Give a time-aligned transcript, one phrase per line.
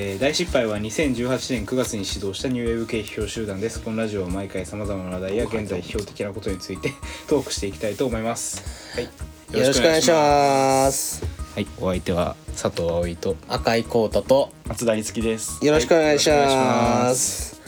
[0.00, 3.82] えー大失敗は2018年9月に始動したニューウェーブ系批評集団です。
[3.82, 6.92] このラジオは毎回さまざまな話題や現在批評的なことについて
[7.26, 8.62] トークしていきたいと思います。
[8.94, 9.04] はい。
[9.58, 11.24] よろしくお願いします。
[11.52, 11.66] はい。
[11.80, 13.36] お相手は佐藤葵と。
[13.48, 14.52] 赤井コートと。
[14.68, 15.58] 松田樹です。
[15.66, 17.60] よろしくお願いします。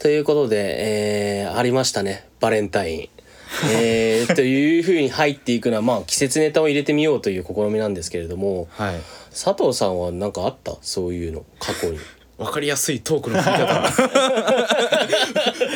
[0.00, 2.28] ということで、えー、ありましたね。
[2.40, 3.08] バレンタイン
[3.72, 9.00] えー、というふうに入っていくのはまあ季節ネタを入れてみようという試みなんですけれどもはい。
[9.30, 10.76] 佐藤さんは何かあった？
[10.80, 11.98] そういうの過去に。
[12.36, 13.74] わかりやすいトークの振り方。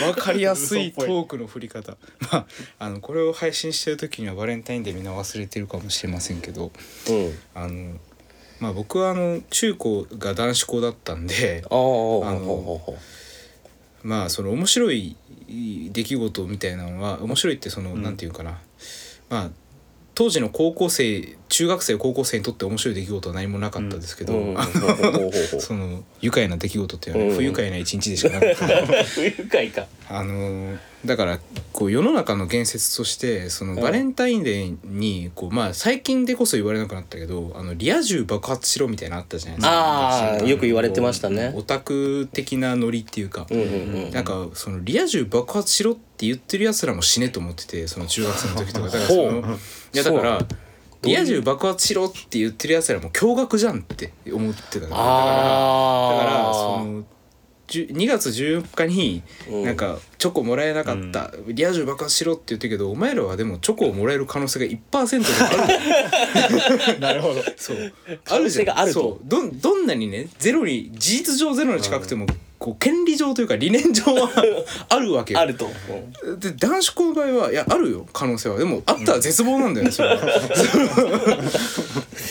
[0.06, 1.96] わかりやすいトークの振り方。
[2.32, 2.46] まあ
[2.78, 6.70] あのこれを配信してる時にはバレンタインデーみんな忘れてるかもしれませんけど
[7.10, 7.38] うん。
[7.54, 7.96] あの
[8.60, 11.78] まあ僕はあの中高が男子校だったんであああ
[12.34, 12.80] の
[14.02, 15.16] まあその面白い
[15.48, 18.58] 出来事みたいなのは面白いってその、なんていうかな。
[19.30, 19.50] まあ
[20.14, 25.60] 当時の高校生中学生高校生にとって面白い出来事は何もなかったですけど、う うん。
[25.60, 27.36] その愉快な出来事っていうのはうん。
[27.36, 29.86] 不愉快な一日でしかなかった、 不愉快か。
[30.10, 31.38] あのだから
[31.72, 39.72] こう世の中の言説としてそのバレンタインデーにこう、まあ、最近でこそ言われなくなったけどあのリア充爆発しろみたいなのあったじゃないですか。
[39.72, 41.52] ああよく言われてましたね。
[41.54, 48.86] オタク的なノリっていうか、うんうんうんなんかそのリア充爆発しろって言ってるやつらも死ねと思っててその中学生の時とか。
[48.90, 49.58] だからその
[49.94, 50.46] いやだから
[51.02, 57.04] リア充爆発しろって言ってるやつらも驚愕じゃんって思ってたからだからだからその
[57.68, 59.64] じゅ2月14日にうん。
[59.64, 66.98] なんかチョコもらえなかった、リア充爆発しろって言ってるけどお前らはでもチョコをもらえる可能性が1%である。
[66.98, 67.42] なるほど。
[67.56, 67.92] そう。
[68.24, 69.00] 可能性があると。
[69.00, 69.28] そう。
[69.28, 72.26] どんどんなにねゼロに事実上ゼロに近くても、
[72.58, 74.30] こう権利上というか理念上は
[74.88, 75.40] あるわけよ。
[75.40, 75.70] あると。
[76.38, 78.58] で男子校の場合はいやあるよ可能性は。
[78.58, 80.18] でもあったら絶望なんだよね、 それは。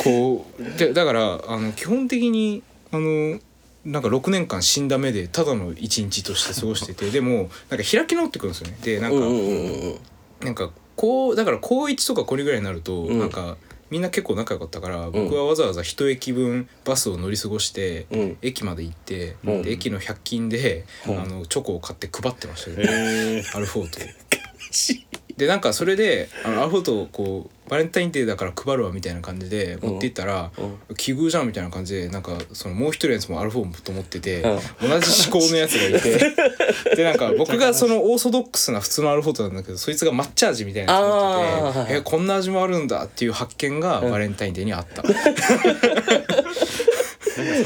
[0.03, 2.61] こうでだからあの基本的に
[2.91, 3.39] あの
[3.85, 8.77] なんか6年間死んだ目でただの一日として過ごしててでもなんか開き直ってくるんですよね。
[8.83, 13.19] でなんか、なんかこうだから高1とかこれぐらいになると、うん。
[13.19, 13.55] なんか
[13.89, 18.37] みんな結構仲良かったから、僕はわざわざ一駅分バスを乗り過ごして、うん。
[18.41, 19.61] 駅まで行って、うん。
[19.63, 21.21] で駅の100均で、うん。
[21.21, 23.99] あのチョコを買って配ってましたよ、えアルフォート
[25.37, 30.51] でなんかそれであのアルフォートをこうバレンタインデーだから配るわみたいな感じで持っていったら、
[30.89, 34.43] う奇遇じゃんみたいな感じでなんかそのもう一人のやつもアルフォート持ってて、う
[34.81, 41.03] 同じ思考のやつがいて でなんか僕がそのオーソドックスな普通のアルフォートなんだけどそいつが抹茶味みたいなやつ
[41.75, 45.03] 持ってて、えこんな味もあるんだっていう発見がバレンタインデーにあった、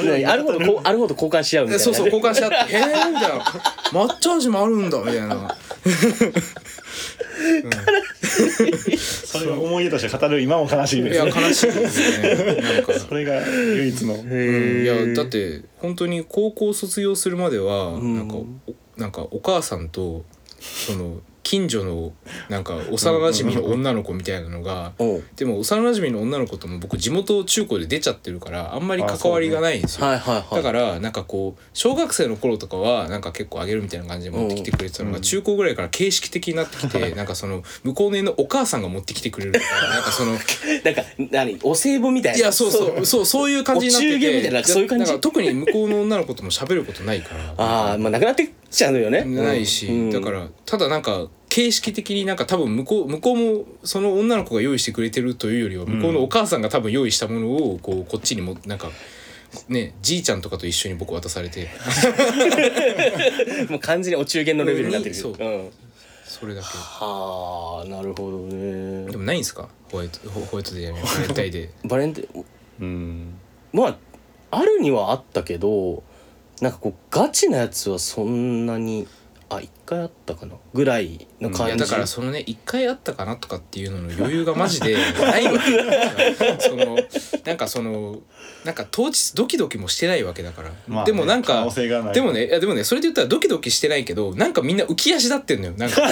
[0.04, 2.82] 何あるほどこうあるほど交換し合うみたいなでそうそう交換し合って「へえ」
[3.14, 3.44] みたいな
[3.94, 5.56] 「抹茶味もあるんだ」みたいな。
[8.24, 11.30] それを思い出として語る今も悲しいいですね。
[11.32, 12.56] や悲しいですね。
[12.56, 12.94] なんか。
[13.00, 14.16] それが唯一の。
[14.16, 18.16] うんいやだって本当に高校卒業するまではん。
[18.16, 18.46] なんかお
[18.98, 20.24] なんかお母さんと
[20.60, 22.14] その近所の
[22.50, 25.24] なんか幼馴染の女の子みたいなのがうん。
[25.36, 30.06] でも幼馴染の女の子とも僕地元中高で出ちゃってるからあんまり関わりがないんですよ。
[30.08, 30.56] はいはいはい。
[30.56, 40.34] だからなんかこう小学生の頃とかはなんか結構あげるみたいな感じで持ってきてくれてたのが中高ぐらいから形式的になってきて なんかその向こうの家のお母さんが持ってきてくれるとかなんかその
[40.84, 42.38] なんか何お歳暮みたいな。
[42.38, 43.26] いやそうそうそう。
[43.26, 45.20] そういう感じになってて。
[45.20, 47.54] 特に向こうの女の子とも喋ることないから。
[47.58, 49.24] ああまあなくなってっちゃうのよね。
[49.26, 50.10] ないし、うん。
[50.12, 58.90] だからただなんか形式的になんか多分向こう向こうもその女の子が用意してくれてるというよりは向こうのお母さんが多分用意したものをこうこっちにもなんか
[59.68, 61.68] ねじいちゃんとかと一緒に僕渡されて。
[63.70, 65.34] もう完全にお中元のレベルになってるそう。
[65.34, 65.70] うん。
[66.26, 66.68] それだけ。
[66.68, 69.12] はあなるほどね。
[69.12, 69.68] でもないんですか？
[69.92, 71.88] ホワイトホホワイトデーやめバレンタインデー。
[71.90, 72.46] バレンタイン
[72.80, 73.34] うん。
[73.74, 73.98] まあ
[74.52, 76.04] あるにはあったけど
[76.62, 79.08] なんかこうガチなやつはそんなに
[79.50, 80.56] あい回あったかな？
[80.74, 85.60] ぐらいの感じ、いやだからそのね一回あったかなとかっていうのの余裕がマジでないわけ。
[86.64, 86.98] その
[87.46, 88.20] なんかその
[88.64, 92.14] なんか当日ドキドキもしてないわけだから、まあねでもなん可か能性がない。
[92.14, 96.02] でもねいやでもねそれで言ったらドキドキしてないけどなんかみんな浮き足立ってんのよなんか。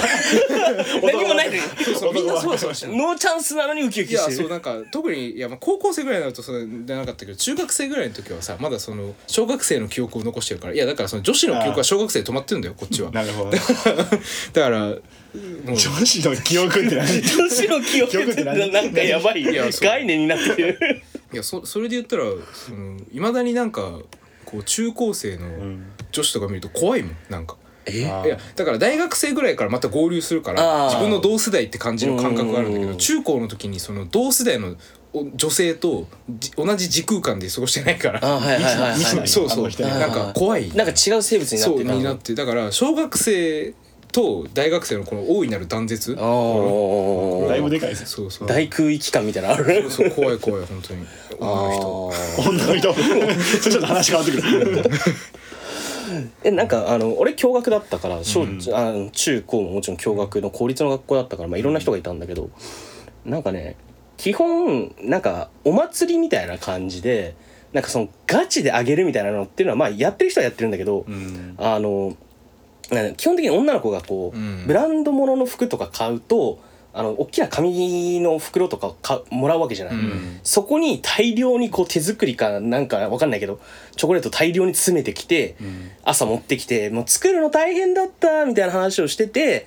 [1.02, 1.50] 何もない
[1.84, 4.36] そうそうみんなそうそうしてるノーチャンスなのにウキウいやキしてる。
[4.38, 10.74] そうなんか特にいやまあ高校生ぐらいになるとそれじゃなかったけど中学生ぐらいの時はさまだその小学生の記憶を残してるから。
[10.74, 13.10] いやだからその女子の記憶は小学生で止まってるんだよこっちは。
[13.10, 13.50] なるほど。
[14.52, 14.94] だから
[15.64, 17.06] 女子の記憶って何？
[17.22, 21.02] 女子の記憶ってなんかやばい概念になってる。
[21.32, 24.00] いやそそれで言ったらそのいまだになんか
[24.44, 25.84] こう中高生のん。
[26.12, 27.56] 女子とか見ると怖いもんなんか。
[27.88, 28.22] いや
[28.56, 34.76] だから大学生ぐらいからまた合流するから自分の同世代って感じの感覚があるんだけど中高の時にその同世代のお
[35.12, 38.20] 女性とじ同じ時空間で過ごしてないから。
[38.24, 38.94] あはいはいはいはい。
[38.94, 39.50] 未知なそう。
[39.50, 40.68] そうなんか怖い。
[40.74, 43.74] なんか違う生物になってたそうになってだから小学生
[44.12, 46.14] と大学生のこの大いなる断絶。
[46.14, 48.48] だいぶでかいですよそうそう。
[48.48, 49.90] 大空域感みたいなのある。
[49.90, 51.06] そう怖い怖い本当に。
[51.38, 52.48] 女の人。
[52.48, 52.94] 女の人。
[53.70, 54.90] ちょっと話変わってくる。
[56.42, 58.60] えなんかあの俺共学だったから小、うん。
[58.72, 62.50] あの中高ももちろん共学の公立の学校だったから、まあ、いろんな人がいたんだけど
[63.24, 63.76] なんかね
[64.20, 67.34] 基本なんかお祭りみたいな感じで
[67.72, 71.54] なんかそのガチであげるみたいなのっていうのはまあやってる人はやってるんだけど、うん。
[71.56, 72.14] あの
[73.16, 74.66] 基本的に女の子がこう、うん。
[74.66, 76.60] ブランド物の服とか買うと
[76.92, 80.40] あの大きな紙の袋とか買うもらうわけじゃない、うん。
[80.42, 83.58] そこに大量にこう手作りかなんかわかんないけど
[83.96, 85.56] チョコレート大量に詰めてきて、
[86.04, 89.66] 朝持ってきてもう作るの大変だったみたいな話をしてて、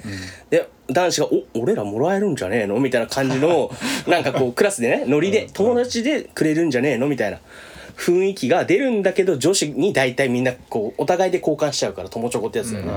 [0.51, 3.71] で男子が「お俺らもらえるんじゃねえの?」みたいな感じの
[4.07, 7.07] なんかこうクラスでねノリで友達でくれるんじゃねえの？
[7.07, 7.39] みたいな
[7.97, 12.91] 雰囲気が出るんだけど女子に大体みんなこうお互いで交換しちゃうから友チョコってやつだよね。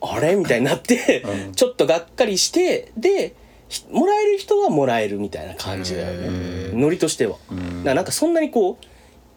[0.00, 0.34] あれ？
[0.36, 1.52] みたいになって、うん。
[1.52, 3.34] ちょっとがっかりしてで
[3.68, 6.70] ひもらえる人はもらえるみたいな感じだよね。
[6.74, 7.38] ノリとしては、だか
[7.84, 8.84] らなんかそんなにこう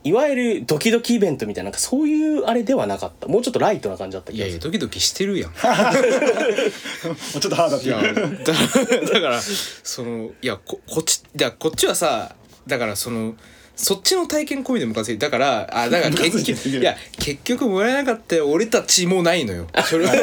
[0.06, 3.28] いわゆるドキドキイベントみたいななんかそういうあれではなかった。
[3.28, 4.52] もうちょっとライトな感じだったい気がする。
[4.52, 5.52] やいやドキドキしてるやん。
[5.52, 12.36] もうちょっと腹立いやだからそのいやここっちだこっちはさ
[12.68, 13.36] だからその
[13.76, 19.68] そっちの体験込みでムカついてだからあだから結 ムカついてすぎる局いや結局もらえなかったよ俺たちもないのよ。
[19.86, 20.14] それは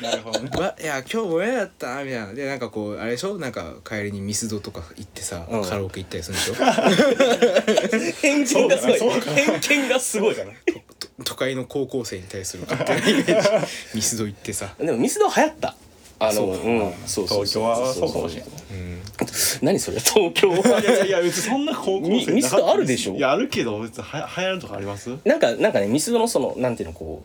[0.00, 0.50] なるほどね。
[0.56, 2.32] わ いや今日もらえなかったみたいな。
[2.34, 3.38] でなんかこうあれでしょ？
[3.38, 5.64] なんか帰りにミスドとか行ってさ、うん。
[5.64, 6.54] カラオケ行ったりするんでしょ？
[8.22, 8.98] 偏見がすごい。
[8.98, 9.20] そう。
[9.20, 10.52] かな偏見がすごいからと
[11.24, 13.66] 都会の高校生に対する勝手なイメージ。
[13.94, 15.74] ミスド行ってさ、でもミスド流行った
[16.18, 16.48] あのそう。
[16.50, 16.92] うん。
[17.06, 18.50] そうそう東京はそうかもしれない。
[18.50, 19.00] うん、
[19.62, 20.80] 何それ東京は？
[20.80, 23.14] いやいや別にそんな高校生ミミスドあるでしょ？
[23.14, 25.10] いやあるけど別には流行るとかあります？
[25.24, 27.22] なんかなんかねミスドのそのなんていうのこ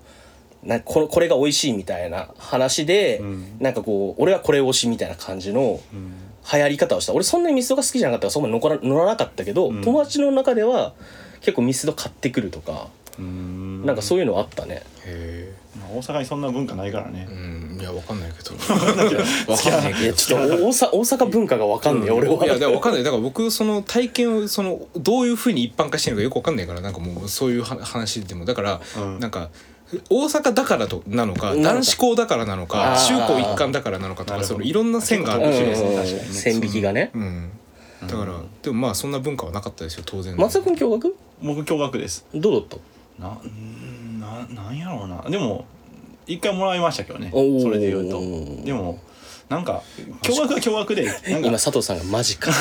[0.63, 3.57] うなこれこれが美味しいみたいな話で、うん。
[3.59, 6.13] なんかこう俺はこれ推しみたいな感じのうん。
[6.51, 7.13] 流行り方をした。
[7.13, 9.83] 俺そんなにミスドが好きじゃなかったからそんなに乗ら乗らなかったけど、うん。
[9.83, 10.93] 友達の中では
[11.41, 12.87] 結構ミスド買ってくるとか、
[13.19, 13.85] うん。
[13.85, 14.83] なんかそういうのあったね。
[15.05, 17.27] へまあ大阪にそんな文化ないからね。
[17.29, 17.37] えう
[17.77, 17.79] ん。
[17.79, 18.55] いやわかんないけど。
[19.51, 20.03] わかんないけど。
[20.03, 22.45] いやちょっと大阪大阪文化がわかんねえ、俺は。
[22.45, 23.03] いやだからわかんない。
[23.03, 28.45] だから僕その体験をそのどういうふうに一般化してるのかよくわかんないからなんかもうそういうは話でも。
[28.45, 29.19] だから、うん。
[29.19, 29.49] なんか
[30.09, 35.95] 大阪だからとなのか男子校だからなのか中高一貫だからなのかとかそのいろんな線があるかもしれないですね、うん。
[35.95, 36.25] 確かにね。
[36.35, 37.09] 線引きがね。
[37.15, 37.49] うん、
[38.05, 40.37] だから、でもまあそんな文化はなかったですよ当然。
[40.37, 41.15] 松田君共学？
[41.41, 42.23] 僕共学です。
[42.35, 42.77] どうだった？
[43.19, 45.21] なうんななんやろうな。
[45.29, 45.65] でも
[46.27, 47.31] 一回もらいましたけどね。
[47.31, 48.19] それで言うと。
[48.63, 48.99] でも
[49.49, 49.81] なんか
[50.21, 52.51] 共学は共学でなん今か佐藤さんが「マジか」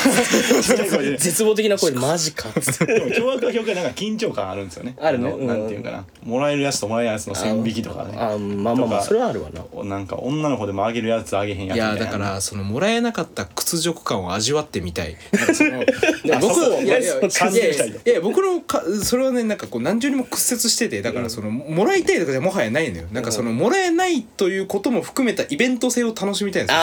[1.18, 4.94] 絶望的な声で「マジか」っつってでも共学は共学でなんか緊張感あるんですよね。
[4.98, 5.30] のあるね。
[5.30, 5.46] うん。
[5.46, 6.04] なんていうかな。
[6.24, 8.14] もらえるやつともらえないやつの線引きとかね。
[8.16, 9.84] あまあまあまあそれはあるわな。
[9.84, 11.96] なんか女の子でもあげるやつあげへんやつみたいな。
[11.96, 15.16] いやだからそのもらえなかった屈辱感を味わってみたい。
[15.32, 15.86] なんかそのい
[16.24, 23.04] や僕いやいやいや感じてみたいいやいや僕のかそれはねなんかこう何重にも屈折しててだからそのもらいたいとかじゃもはやないのよ。
[23.12, 26.77] なんかそのもらえないということも含めたイベント性を楽しみたいんですよ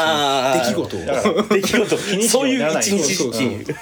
[0.54, 1.06] 出来事を。
[1.06, 3.74] だから出来事日にちそういう一日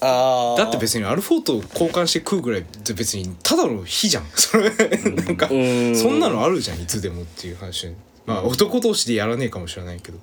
[0.00, 0.58] あー。
[0.58, 4.24] だって別にアルフォート交換して食うぐらいって別にただの火じゃん。
[4.34, 5.96] それなんかうん。
[5.96, 7.88] そんなのあるじゃんいつでもっていう話。
[8.26, 10.18] まあ男同士でやらねえかもしれないけど。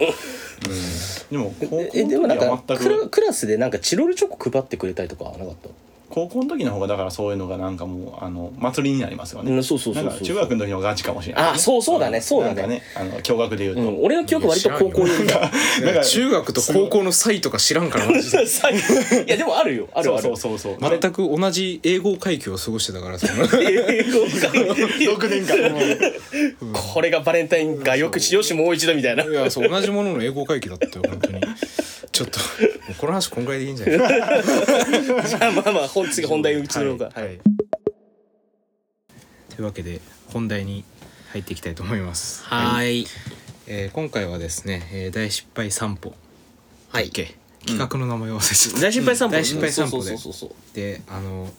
[1.31, 5.69] でも高校のえでもなんかクラくクラスでなんかチロルチョコ配ってくれたりとかはなかった
[6.13, 12.55] 高校の時の方がだからそういうのがなんかもうあの祭りになりますよね、うんそうそうそうそうなんか中学の時の方がガチかもしれない、あそうそうだねそうだね。
[12.55, 15.39] なんかねあの共学で言うと、うん、俺の記憶割と高校にいた。
[15.39, 18.43] なんか中学と高校の差異とか知らんからマジで。
[18.43, 20.21] いやでもあるよあるある。
[20.21, 20.99] そうそうそうそう。
[20.99, 23.43] 全く同じ英語階級を過ごしてたからその。
[23.61, 26.73] 英語6年間。
[26.73, 29.23] これがバレンタインがよくしよしもう一度みたいな。
[29.23, 31.41] いやそう同じものの英語階級だったよ本当に
[32.13, 32.39] ちょっと
[32.99, 33.97] この話こんぐらいでいいんじゃない？
[35.27, 37.39] じゃあまあまあ本次本題移ろうか、はい、はい。
[39.49, 39.99] というわけで
[40.31, 40.85] 本題に
[41.31, 42.43] 入っていきたいと思います。
[42.43, 43.07] はい。
[43.65, 46.13] えー今回はですね、えー大失敗散歩。
[46.91, 47.09] はい。
[47.09, 49.35] 企画の名前忘れちゃった、大失敗散歩。
[49.35, 50.91] 大失敗散歩で。
[50.97, 51.49] であの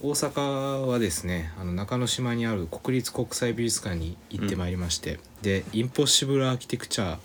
[0.00, 7.18] 大阪はですねあの中之島にある国立国際美術館に行ってまいりまして、でインポッシブルアーキテクチャー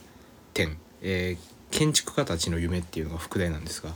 [0.53, 3.96] 展、えー建築家たちの夢っていうのが副題なんですが、ま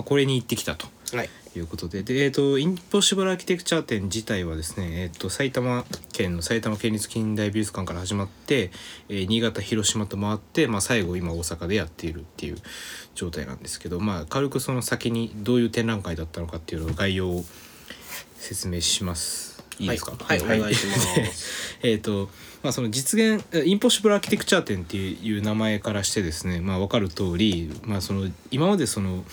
[0.00, 0.86] あ、これに行ってきたと。
[1.14, 8.70] はいいうことでで、えー、とインポッシブルアーキテクチャー展自体はですね、えー、と埼玉県の埼玉県立近代美術館から始まって、
[9.10, 12.56] えー新潟広島と回って、まあ、最後今大阪でやっているっていう
[13.14, 17.44] 状態なんですけど、まあ、軽くその先にどういう展覧会だったのかっていうのを概要を
[18.38, 19.51] 説明します。
[19.78, 21.78] いいですか、はい、はいお願いします。
[21.82, 22.30] えーと
[22.62, 29.24] まあ、その実現えインポッシブルアーキテクチャー展っていう名前からしてですね、まあ、分かる通り、まあ、その今までその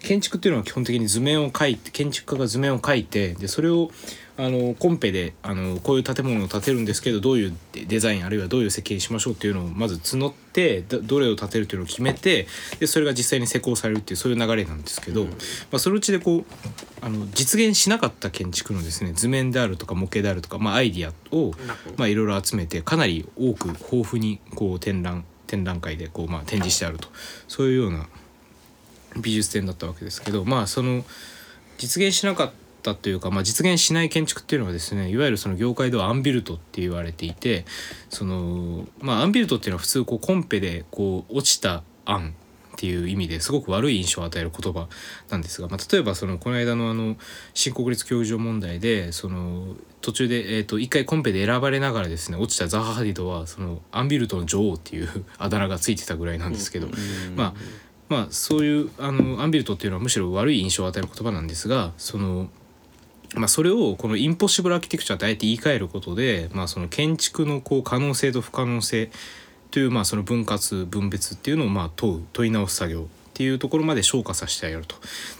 [0.00, 3.90] 建築っていうのは基本的に図面を描いて建築家が図面を描いてでそれを
[4.36, 12.46] あのコンペであのこういう建物を建てるんですけどどういうデデザインあるいはどういう設計にしましょうっていうのをまず募ってどどれを建てるっていうのを決めて
[12.78, 15.30] でそれが実際に施工されるっていうそういう流れなんですけど、ま
[15.72, 16.44] あ、そのうちでこう
[17.00, 21.52] あの実現しなかった建築のですね図面であるとか模型であるとか、まあ、アイディアを
[21.96, 27.08] まあいろいろ集めてかなり多く豊富にこう展覧展覧会でこうまあ展示してあると。
[27.48, 28.06] そういうような
[29.16, 31.04] 美術展だったわけですけどまあその
[31.78, 37.64] 実現しなかったというか、まあ、実現しない建築っていうのはですねいわゆるその業界ではアンビルトって言われていて
[38.10, 42.34] そのまあアンビルトっていうのは普通こうコンペでこう落ちた案
[42.78, 44.86] っていう意味ですごく悪い印象を与える言葉
[45.30, 47.16] なんですが、まあ、例えばそのこの間のあの
[47.52, 56.86] 新国立競技場問題でその途中で、えー、と一回コンペで選ばれながらですね落ちたザハ・ハディドはそのアンビルトの女王っていうあだ名がついてたぐらいなんですけど、
[57.34, 57.54] まあ
[58.08, 62.48] まあそういうあのアンビルトっていうのはむしろ悪い印象を与える言葉なんですがその
[63.34, 69.10] まあ、それをこのインポッシブルアーキテクチャってあえて言い換えることで、まあ、その建築のこう可能性と不可能性
[69.70, 73.06] というまあその分割分別っていうのをまあ問う問い直す作業
[73.38, 74.96] っていうところまで昇華させてあげると。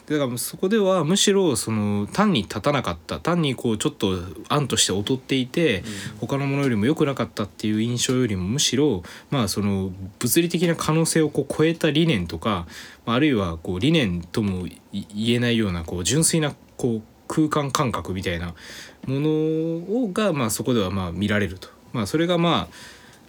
[0.06, 5.82] でだからそこではむしろその単に立たなかった単にこうちょっと案として劣っていて、
[6.20, 9.90] 他のものよりも良くなかったっていう印象よりもむしろまあその
[10.20, 12.68] 物理的な可能性をこう超えた理念とか
[13.04, 18.54] まああるいはこう理念ともい言えないようなこう純粋なこう空間感覚みたいな
[19.08, 19.30] もの
[20.04, 22.68] をが、まあ、そこではまあ見られると、まあ、それがま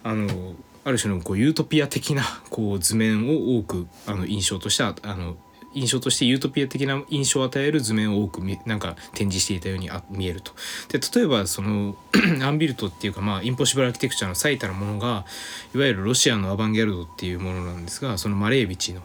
[0.04, 5.36] ああのある種のこうユートピア的な こう図面を多くあの印象としてあの
[5.72, 10.52] 印象としてユートピア的な印象を与える図面を多くなんか展示していたようにあ見えると。
[10.88, 11.96] で例えばその
[12.42, 15.24] アンビルトっていうかまあインポッシブルアーキテクチャの最たるものが
[15.74, 19.02] いわゆるロシアのアバンギャルドっていうものなんですがそのマレービチの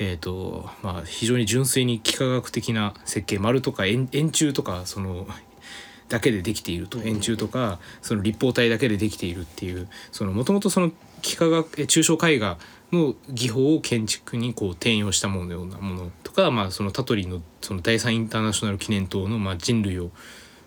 [0.00, 5.26] えーとまあ、非常に純粋に幾何学的な設計丸とか円円柱とかその
[6.08, 6.98] だけでできていると。
[7.04, 10.90] 円柱とかその立方体だけでできているっていうそのもともとその
[11.22, 12.58] 幾何学え抽象絵画
[12.92, 20.10] の技法を建築にこう転用したものようなものとか、まあ、そのタトリのその第三インターナショナル記念塔のまあ人類を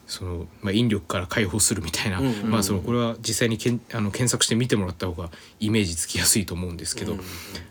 [0.06, 2.52] その、まあ、引力から解放するみたいな、うんうんうん。
[2.52, 7.16] まあ、そのこれは実際にけんあの検索して見てもらった方がイメージつきやすいと思うんですけど、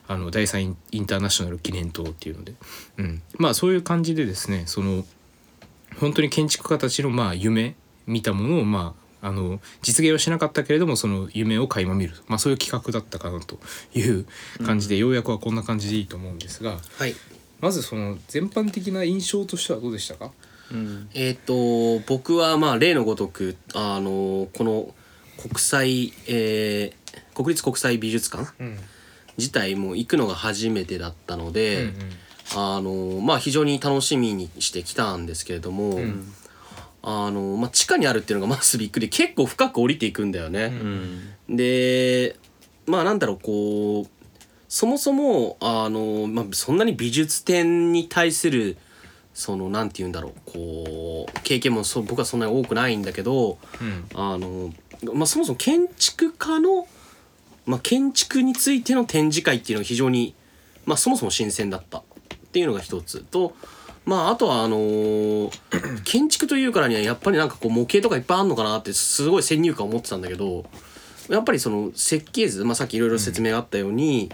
[0.09, 2.55] あの第三インターナショナル記念塔っていうので、
[2.97, 5.05] うん、まあそういう感じでですねその
[5.99, 7.75] 本当に建築家たちのまあ夢
[8.07, 13.59] 見たものをまああの実現はしなかったけれどもその夢を垣間見る、まあ、そういう企画だったかなと
[13.95, 14.25] いう
[14.65, 17.15] 感じで、ようやくはこんな感じでいいと思うんですがはい。
[17.61, 20.31] まずその全般的な印象としてはどうでしたか？
[20.73, 21.11] うん。
[21.13, 24.95] えっ、と僕はまあ例のごとくあのこの
[25.37, 27.01] 国際、えー
[27.35, 28.79] 国立国際美術館うん。
[29.37, 31.95] 自体も行くのが初めてだったので、うん
[32.57, 36.33] あのまあ非常に楽しみにしてきたんですけれども、ん。
[37.03, 39.09] あのまあ地下にあるっていうのがまずびっくり。
[39.09, 40.65] 結構深く降りていくんだよね。
[41.49, 41.57] うん。
[41.57, 42.37] で
[42.87, 44.07] まあなんだろうこう
[44.69, 48.77] そもそもあの、まあ、そんなに美術展に対する
[49.35, 54.05] そのなんて言うんだろうこう経験もそう僕はそんなに多くないんだけどうん。
[54.15, 54.73] あの、
[55.15, 56.87] まあ、そもそも建築家の、
[57.67, 60.35] まあ、建築についての展示会っていうのが非常に、
[60.85, 62.03] まあ、そもそも新鮮だった
[62.51, 63.55] っていうのが一つと。
[64.07, 65.51] まあ、あとはあのー
[66.05, 70.65] 建築というからにはやっぱりなんかこう模型とかいっぱいあんのかなってすごい先入観を持ってたんだけど
[71.29, 74.33] やっぱりその設計図、まあ、さっきいろいろ説明があったように、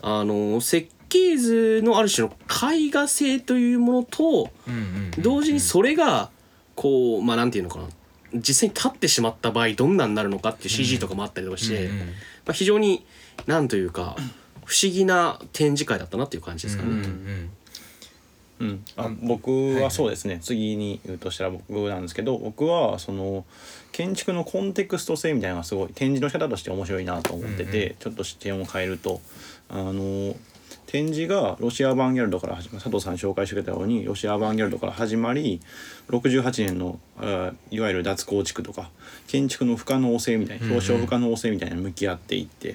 [0.00, 2.32] あの設計図のある種の
[2.72, 6.30] 絵画性というものとうんうん同時にそれが
[6.74, 7.88] こうまあなんていうのかな
[8.34, 12.12] 実際に立ってしまった場合どんなになるのかっていう CG とかもあったりとかして、うんうんま
[12.48, 13.04] あ、非常に
[13.46, 14.16] なんというか
[14.64, 16.90] 不思議な展示会だったなっていう感じですかね。
[16.90, 17.50] うんうんうん、
[18.96, 23.44] あ僕はそうですね、次に言うとしたら僕なんですけど僕はその
[23.92, 29.20] 建築のコンテクスト性みたいなのがすごい展示の仕方として面白いなと思ってて、うんちょっと視点を変えると
[29.68, 30.34] あの
[30.86, 35.60] 展示がロシアアバンギャルドから始まり佐藤さんに紹介してくれたようにロシアアバンギャルドから始まり
[36.08, 38.90] 68年のあいわゆる脱構築とか
[39.26, 42.74] 建築の不可能性みたいな表彰不可能性みたいな向き合っていって。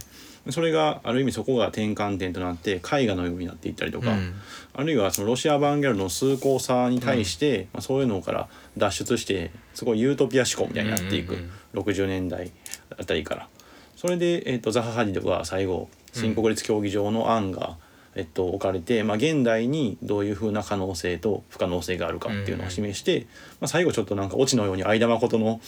[0.49, 4.33] それがある意味そこが転換点となって絵画のようになっていったりとか、うん。
[4.73, 12.51] あるいはそのロシアアバンギャルドの崇高さに対して、まあ、そういうのから脱出してすごいユートピア思考みたいになっていく、うんうん60年代
[12.97, 13.47] あたりから。
[13.95, 17.77] それで、えっとザハ・ハディドが最後新国立競技場の案が、
[18.15, 23.25] えっと、置かれて、まあ、現代にどういうふうな可能性と不可能性があるかっていうのを示して、
[23.59, 25.59] まあ、最後ちょっとなんかオチのように相田誠の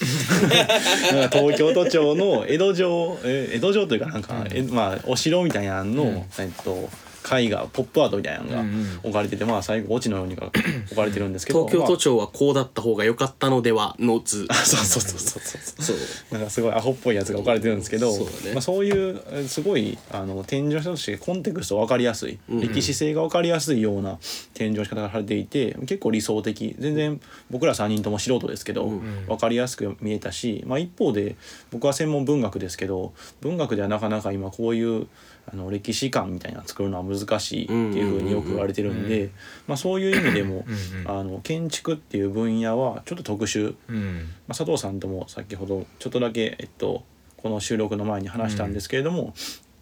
[1.32, 6.90] 東京都庁の江戸城え江戸城というかなんか、えまあ、お城みたいなのの、えっと
[7.39, 9.00] 絵画ポップアートみたいなのがうんうん。
[9.03, 10.48] 置かれてて、まあ最後オチのようにが
[10.88, 14.46] 置かれてるんですけど東京都庁はこうだった方が良かったのではの図。
[14.50, 15.86] まあそうそうそうそうそう。
[15.86, 15.98] そう。
[16.32, 18.53] なんかすごいアホっぽいやつが置かれてるんですけどそうだね。
[18.53, 24.17] まあ、そういうえすごいあの展示としてコンテクスト分かりやすい、うん歴史性が分かりやすいような
[24.53, 26.75] 展示の仕方がされていて結構理想的。
[26.79, 29.25] 全然僕ら3人とも素人ですけど、うん。
[29.27, 31.36] 分かりやすく見えたし、まあ、一方で
[31.72, 35.08] 僕は専門文学ですけど文学ではなかなか今こういう
[35.52, 39.30] あの歴史観みたいなの作るのは難しいっていうふうによく言われてるんで、
[39.68, 43.75] まあ、そういう意味でもうんうんあの建築っていう分野はちょっと特殊。
[43.88, 44.30] うん。
[44.48, 47.04] まあ、佐藤さんとも先ほどちょっとだけ、えっと、
[47.38, 49.34] この収録の前に話したんですけれども、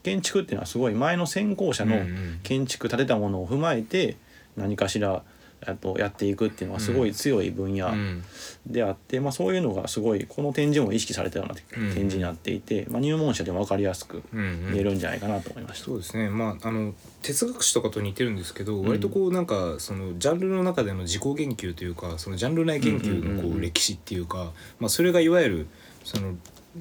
[0.04, 2.40] 建築っていうのはすごい前の先行者のうんうん。
[2.44, 4.18] 建築建てたものを踏まえて
[4.58, 5.24] 何かしら
[5.68, 8.24] あとやっていくっていうのはすごい強い分野うん。
[8.66, 11.94] であって、まあ、そういうのがすごいこの展示も意識されたようなうん。
[11.94, 14.72] 展示になっていて、まあ、入門者でも分かりやすくうんうん。
[14.74, 15.86] 見えるんじゃないかなと思いました。
[15.86, 16.30] そうですね。
[16.30, 23.62] まああの哲学史とかと似てるんですけど、割とこうなんかそのジャンルの中での自己言及というかそのジャンル内言及のうんうんうんうこうん。
[23.62, 25.68] 歴史っていうか、まあ、それがいわゆる
[26.04, 26.36] その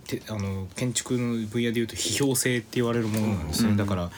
[0.07, 3.77] てあの建築の分野でいうと批評性って言われるものなんですね、うん。
[3.77, 4.11] だから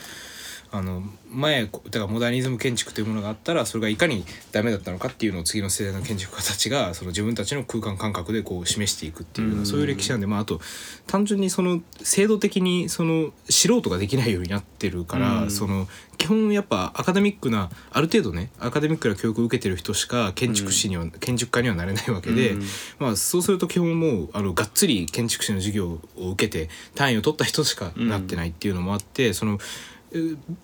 [0.75, 10.61] あの前だからモダニズム建築というものがあったらそれがいかにダメだったのかっていうのを次の世代の建築家たちがその自分たちの空間感覚でこう示していくっていうようそういう歴史なんで、まあ、あと
[11.07, 15.51] 単純にその制度的にその素人ができないようになってるから、うん。
[15.51, 22.63] その基本やっぱアカデミックなある程度ねアカデミックな教育を受けてる人しか建築士には、建築家にはなれないわけで、うん。
[22.99, 29.59] まあ、そうすると基本もうあのがっつり建築士の授業を受けて単位を取った人しかなってないっていうのもあって、そのえ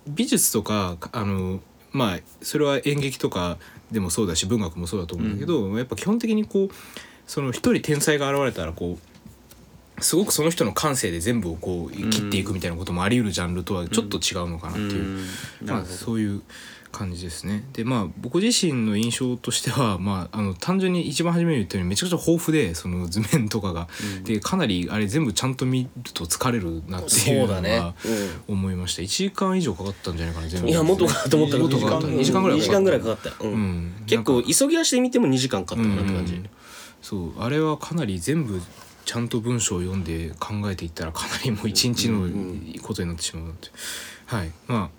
[0.06, 1.60] 美術とかあの
[1.92, 3.58] まあそれは演劇とか
[3.90, 6.70] でもそうだし文学もそうだと思うんだけど、やっぱ基本的にこう
[7.26, 15.18] その一人天才が現れたらこうすごくその人の感性で全部をこう切っていくみたいなこともあり得るジャンルとはちょっと違うのかなっていう、
[15.60, 15.66] うん。
[15.66, 16.42] なまあ、そういう
[16.92, 17.64] 感じですね。
[17.72, 23.88] でまあ僕自身の印象としては、 まあ、あの単純に一番初めに言ったようにめちゃくちゃ豊富でその図面とかが、
[24.24, 27.78] でかなりあれ全部ちゃんと見ると疲れるなっていそううのだね。
[27.78, 27.94] は
[28.48, 30.68] 思いました、1時間以上かかったんじゃないかな全部。
[30.68, 31.56] いやもっとかかともった。
[31.56, 33.28] 2 2時間ぐらい2時間ぐらいかかった。
[33.28, 33.52] よ、うん。
[33.52, 33.92] うん。
[34.06, 36.50] 結構急ぎ足で見ても2時間かかったかなって感じ、うん。
[37.02, 37.42] そう。
[37.42, 38.60] あれはかなり全部
[39.04, 42.28] ちゃんと文章を読んで考えていったらかなりもう一日の
[42.82, 43.68] ことになってしまうなって、
[44.26, 44.52] はい。
[44.66, 44.90] まあ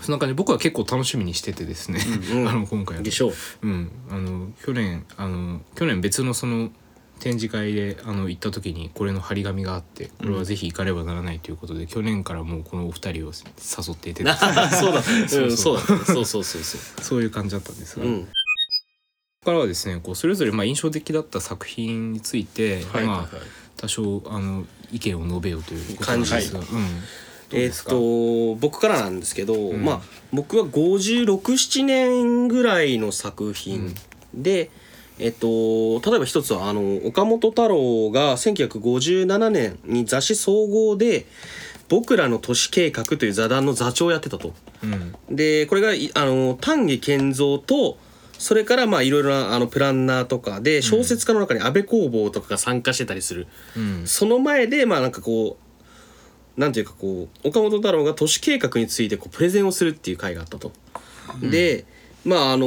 [0.00, 2.00] そんな感じで僕は結構楽しみにしててですね、
[2.32, 3.32] うん あの今回のでしょう。
[3.62, 6.70] うん、あの去年あの去年別のその
[7.18, 14.22] 展示会であの行った時にこれの張り紙があってこれはぜひ行かねばならないということで、去年からもうこのお二人を誘っていて
[14.70, 15.02] そうだ。
[15.26, 15.46] そうう。
[15.46, 15.82] んそうだ。
[15.86, 17.02] そうそうそうそう。
[17.02, 18.24] そういう感じだったんですが、こうん。
[18.24, 18.30] こ
[19.46, 23.36] からはですねこうそれぞれまあ印象的だった作品について、はいまあ、
[23.76, 27.02] 多少あの意見を述べようということなんですが、うん、どうえーっで
[27.72, 29.84] すか、と僕からなんですけど、ん。
[29.84, 30.00] まあ
[30.32, 33.94] 僕は567年ぐらいの作品
[34.34, 34.70] で、
[35.18, 41.26] えっと例えば一つはあの岡本太郎が1957年に雑誌総合で
[41.88, 44.52] 「僕らの都市計画」という座談の座長をやってたと。
[44.82, 45.14] うん。
[45.30, 47.98] でこれがいあの丹下健三と
[48.38, 54.06] それからまあいろいろなあのプランナーとかで小説家の中に安倍工房とかが参加してたりする、うん。
[54.06, 55.65] その前でまあなんかこう
[56.56, 60.72] なんていうかこう岡本太郎が都市計画についてこうプレゼンをするっていう会があったと。
[61.42, 61.84] で
[62.24, 62.66] まああの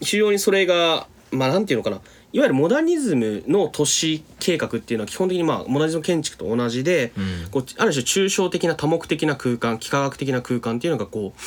[0.00, 2.00] 非常にそれがまあなんていうのかな。
[2.32, 7.50] いわゆるモダニズムの都市計画っていうのは基本的にまあモダニズム建築と同じで、うん。
[7.50, 11.40] こうある種抽象的な多目的な空間幾何学的な空間っていうのがこう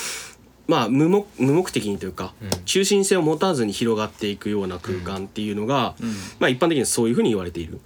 [0.68, 2.34] まあ無目無目的にというか、
[2.66, 5.96] 中心性を持たずに広がっていくような空間っていうのが、
[6.40, 7.80] まあ一般的にそういうふうに言われている。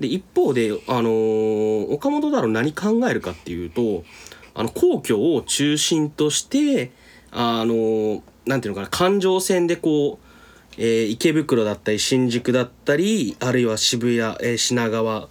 [0.00, 4.04] で一方で、あのー岡本太郎何考えるかっていうと
[4.54, 6.90] あの皇居を中心として
[7.30, 10.26] あのーなんていうのかな環状線でこう、
[10.78, 15.28] えー池袋だったり新宿だったりあるいは渋谷、えー品川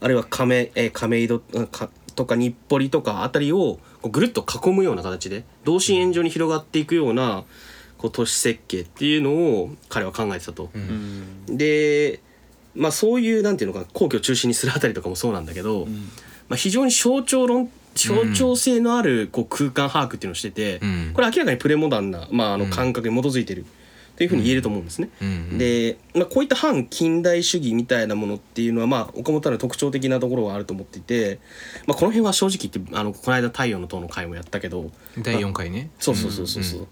[0.00, 7.42] あるいは亀,、えー亀戸あかとか日暮里とかあたりをこうぐるっと囲むような形で同心円状に広がっていくような
[7.98, 10.70] こう都市設計っていうのを彼は考えてたと。
[10.74, 12.20] うんで
[12.74, 15.86] まあそういうなんていうのかな皇居を中心にするあたりとかもそうなんだけど、
[16.48, 21.10] まあ、非常に象徴論象徴性のあるこう空間把握っていうのをしてて、うん。
[21.14, 22.70] これ明らかにプレモダンな、まあ、あのうん。
[22.70, 23.64] 感覚に基づいてる
[24.16, 25.10] というふうに言えると思うんですね。
[25.22, 25.58] うん。
[25.58, 31.38] で、まあ、こういった反近代主義みたいなものっていうのは、まあ、岡本太郎の特徴的なところはあると思っていて、
[31.86, 35.90] まあ、この辺は正直言ってあのこの間「太陽の塔」の回もやったけど第4回ね。
[35.98, 36.86] そうそうそうそうそう、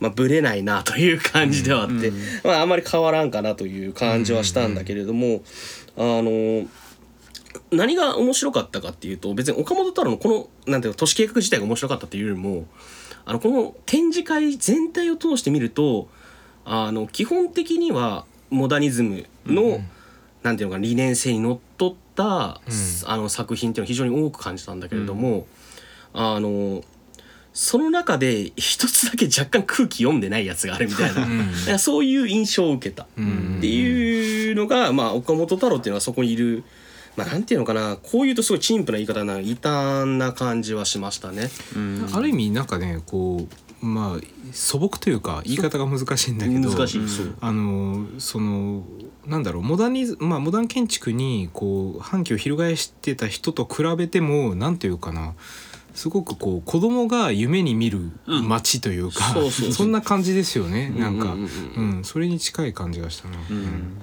[0.00, 2.12] まあブレないなという感じではあって、
[2.44, 5.42] まあ、あんまり変わらんかなという感じはしたんだけれども、
[5.96, 6.66] あの
[7.70, 10.28] 何が面白かったかっていうと別に岡本太郎のこ
[10.66, 12.66] のなんていうの都市計画自体が面白かったっていうよりも
[13.24, 16.08] あのこの展示会全体を通して見ると
[16.64, 19.80] あの基本的にはモダニズムの、
[20.42, 22.60] なんていうのかな理念性にのっとった、
[23.06, 25.46] あの作品っていうのを非常に多く感じたんだけれども、
[26.14, 26.82] あの
[27.60, 31.48] その中で一つだけ若干空気読んでないやつがあるみたいな、んなん。
[31.66, 33.08] かそういう印象を受けた。
[33.18, 33.56] うん。
[33.58, 36.62] っていうのが、まあ、岡本太郎っていうのはそこにいる、
[37.16, 37.98] まあ、なんていうのかな。
[38.00, 41.50] こういうとすごい陳腐な言い方な異端な感じはしましたね。
[41.74, 42.08] うん。
[42.12, 43.48] ある意味なんかねこ
[43.82, 44.20] うまあ
[44.52, 47.36] 素朴というか言い方が難しいんだけど難しい、そう。
[47.40, 48.84] あのその
[49.26, 55.34] なんだろうモダニズまあモダン建築にこう反旗を翻してた人と比べてもなんていうかな
[55.98, 61.48] すごくこう子供が夢に見る街というか、そうそうそんな感じですよねなんか、ううんん。
[61.76, 62.04] うんうん。
[62.04, 63.36] それに近い感じがしたな。
[63.50, 64.00] うん。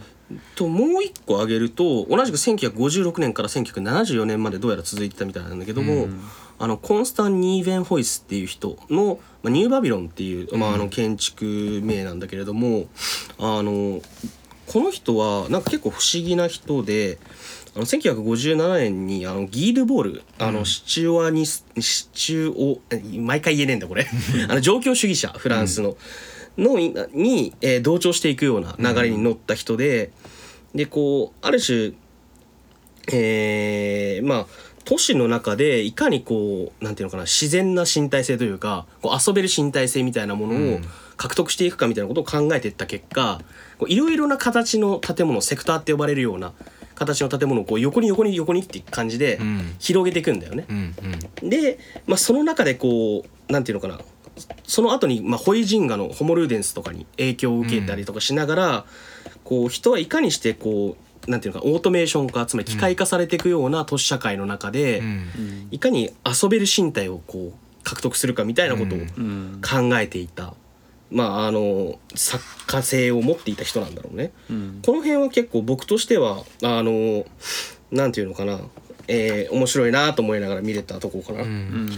[0.56, 6.22] ともう一個挙げると同じく1956年から1974年までどうやら続いてたみたいなんだけども、うん。
[6.60, 12.88] あのコンスタン・ニーベン・ホイスっていう人の、まあ、ニューバビロンっていう、まあ、あの建築名なんだけれども
[13.38, 14.02] あの
[14.68, 17.20] この人はなんか結構不思議な人で
[17.76, 22.80] あの1957年にあのギールボールあのシチュアニスシチュオ
[23.20, 24.08] 毎回言えねえんだこれ。
[24.48, 25.98] あの状況主義者フランスの、
[26.58, 30.12] のにに、えー同調していくような流れに乗った人で、
[30.74, 31.92] でこうある種
[33.12, 34.48] えーまあ
[34.86, 40.80] 都市の中でいかにこうなんていうのかな自然な身体性というかこう遊べる身体性みたいなものを
[41.18, 43.42] 獲得していくかみたいなことを考えていった結果
[43.80, 46.54] こういろいろな形の建物セクターって呼ばれるような
[46.96, 49.76] 形の建物をこう横に横に横にっていう感じでん。
[49.80, 50.66] 広げていくんだよね。
[50.70, 50.96] うん
[51.42, 51.50] うん。
[51.50, 51.78] で、
[52.08, 54.00] まあ、その中でこうなんていうのかな。
[54.68, 58.86] その後にまあホイジンガのホモルーデンスとかに影響を受けたりとかしながら、
[59.44, 65.68] こう人はいかにしてこうなんていうのかなオートメーション化つまり機械化されていくような都市社会の中で、うん。
[65.72, 69.62] いかに遊べる身体をこう獲得するかみたいなことをうん。
[69.62, 70.54] 考えていた、
[71.12, 74.32] まああの作家性を持っていた人なんだろうね。
[74.50, 77.26] うんこの辺は結構僕としてはあの
[77.92, 78.60] なんていうのかな、
[79.08, 81.44] えー面白いなと思いながら見れたとこかな。
[81.44, 81.90] うんうん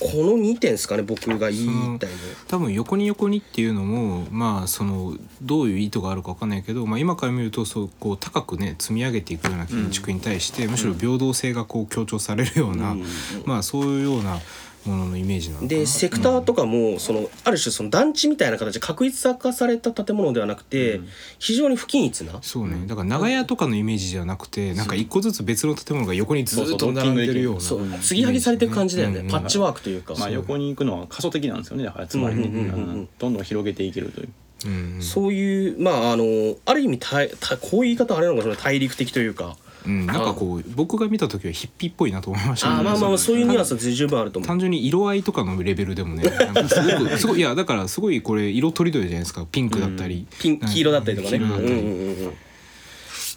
[0.00, 1.66] この2点ですかね僕が言い
[1.98, 2.16] たいの。
[2.46, 13.04] 多分横に横にっていうのもまあそのどういう意図があるか分かんないけど、まあ、今から見るとそうこう高くね積み上げていくような建築に対して、むしろ平等性がこう強調されるような、うん
[13.46, 14.38] まあそういうような
[14.84, 15.68] もののイメージなのかな？
[15.68, 21.00] でセクターとかもそのある種その団地みたいな形で確一化された建物ではなくて
[21.38, 22.38] 非常に不均一な。
[22.42, 22.86] そうね。
[22.86, 27.60] だから長屋とかのイメージじゃなくてなんか一個ずつ別の建物が横にずっと並んでるような。
[27.60, 27.88] そう。
[28.00, 29.20] 継ぎはぎされていく感じだよね。
[29.20, 29.28] うん。
[29.28, 30.14] パッチワークというか。
[30.18, 31.84] まあ横に行くのは過疎的なんですよね。
[31.84, 32.70] だからつまりねうんうんうんうん。
[32.70, 34.28] うんどんどん広げていけるという。
[34.66, 35.02] うんうん。
[35.02, 44.48] そういうまああのある意味たたこういう言い方あれなのかしら大陸的というかうん、なんかこう僕が見た時はヒッピーっぽいなと思いましたあーまあまあまあそういうニュアンス単は十分あると思う。
[44.48, 49.46] 単純に色合いとかのレベルでもねなんかすごくすごいいやだからすごいこれ色とりどりじゃないですか。
[49.50, 51.38] ピンクだったり、ピン黄色だったりとかね。
[51.38, 51.72] 黄色だったり。
[51.72, 52.34] うんうんうんうん。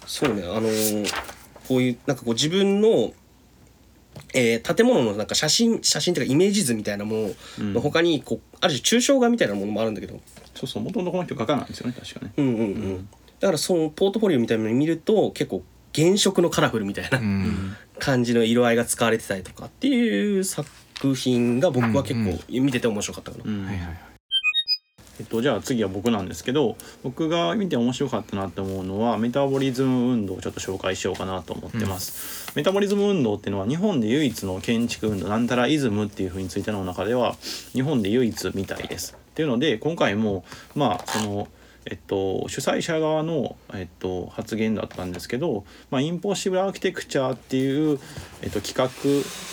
[0.06, 0.42] そうね。
[0.42, 1.12] あのー
[1.68, 3.12] こういうなんかこう自分の、
[4.34, 10.20] えー建物のなんか写真写真というかイメージ図みたいなものの他にこうある種抽象画みたいなものもあるんだけど、
[10.54, 12.32] そうそうもともとこの人画家なんですよね確かね。
[12.36, 13.08] うんうんうん、
[13.40, 15.62] だからそのポートフォリオみたいなのを見ると結構
[15.94, 17.76] 原色のカラフルみたいなうん。
[17.98, 20.66] 感じの色合いが使われてたりとかっていう作
[21.14, 23.44] 品が僕は結構見てて面白かったかな。
[25.20, 37.36] えっと、じゃあ次は僕なんですけど僕が見て面白かったなって思うのはメタボリズム運動をちょっと紹介しようかなと思ってます、メタボリズム運動っていうのは日本で唯一の建築運動なんたらイズムっていうふうについての中では
[37.72, 39.14] 日本で唯一みたいです。
[39.14, 41.46] っていうので今回もまあその
[41.86, 47.98] えっと、主催者側の、えっと、発言だったんですけど、まあ、インポッシブルアーキテクチャーっていう、
[48.42, 48.88] えっと、企画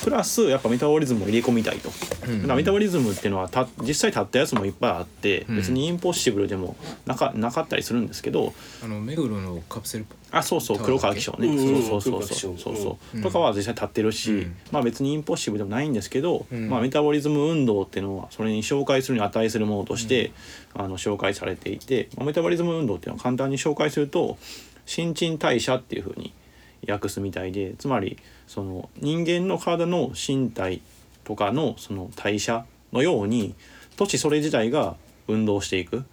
[0.03, 1.89] プラスやっぱメタボリズムを入れ込みたいと、
[2.27, 2.41] うん。
[2.41, 5.55] だからメタボリズムっていうのはた実際立ったやつもいっぱいあって、うん。
[5.57, 12.75] 別にインポッシブルでもなかなかったりするんですけどあの目黒のカプセルあそうそう黒川紀章ね、うそうそうそうそう。
[12.75, 14.55] そうとかは実際立ってるし、うん。
[14.71, 16.69] まあ別にインポッシブルでもないんですけど、うん。
[16.69, 20.31] まあ、メタボリズム運動っていうのはそれに紹介するに値するものとして、
[20.75, 24.37] あの紹介されていて、まあ、メタボリズム運動っていうのは簡単に紹介すると
[24.85, 26.33] 新陳代謝っていうふうに
[26.87, 30.81] 訳すみたいでつまりその人間の体の身体
[31.23, 33.55] とかのその代謝のように
[33.97, 34.95] 都市それ自体が
[35.27, 36.05] 運動していく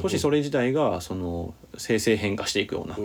[0.00, 2.96] 都市それ自体がその生成変化していくような、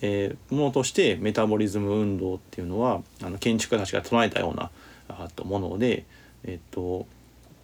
[0.00, 4.70] えーものとしてメタボリズム運動っていうのはあの建築家たちが唱えたような
[5.08, 6.04] あともので、
[6.44, 7.06] えっと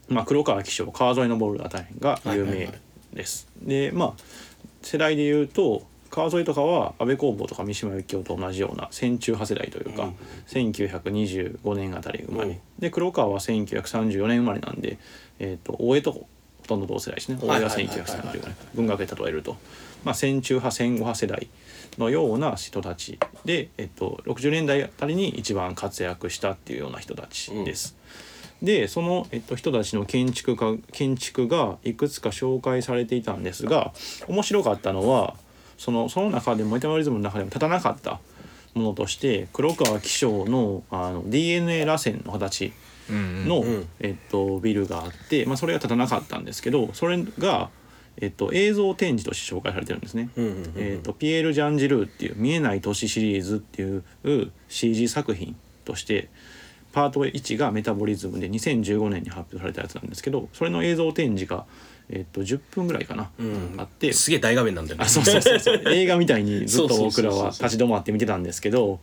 [0.09, 2.73] まあ、黒川紀章川沿いのボルダー大変が有名
[3.13, 3.49] です。
[3.63, 4.23] でまあ
[4.83, 12.59] 世代で言うと川沿いとかは安倍工房とか三島由紀夫と同じような戦中派世代というか、うん1925年あたり生まれ、うん。
[12.79, 14.99] で黒川は1934年生まれなんで、
[15.39, 16.29] えー、と大江とほ
[16.67, 17.39] とんど同世代ですね。
[17.41, 17.87] 大江がはいはいはい。
[17.87, 19.57] はい1935年文学で例えると、
[20.05, 21.49] まあ、戦中派戦後派世代
[21.99, 27.97] のような人たちで、えっと、60年代あたりに一番活躍したっていうような人たちです。
[28.63, 33.93] でその、えっと、人たちの建築家建築がいくつか紹介されていたんですが
[34.29, 35.35] 面白かったのは
[35.77, 38.19] そのその中でもメタボリズムの中でも立たなかった
[38.75, 42.73] ものとして黒川紀章のあの DNA 螺旋の形
[43.11, 43.89] うんの、うん。
[44.01, 47.71] えっと、ビルがあって、まあ、それが立たなかったんですけどそれが、
[48.19, 50.31] えっと、映像展示として紹介されてるんですね。
[50.37, 54.05] えー、とピエール・ジャンジルーっていう「見えない都市」シリーズっていう
[54.69, 56.29] CG 作品として
[56.93, 61.67] パート1がメタボリズムで2015年に発表されたやつなんですけどそれの映像展示が、
[62.09, 63.75] えー、と10分ぐらいかな、うん。
[63.77, 64.13] あって。
[64.13, 65.05] すげえ大画面なんだよね。
[65.05, 65.59] あそうそうそう。
[65.59, 69.01] そ う映画みたいにずっと僕らは立ち止まって見てたんですけど、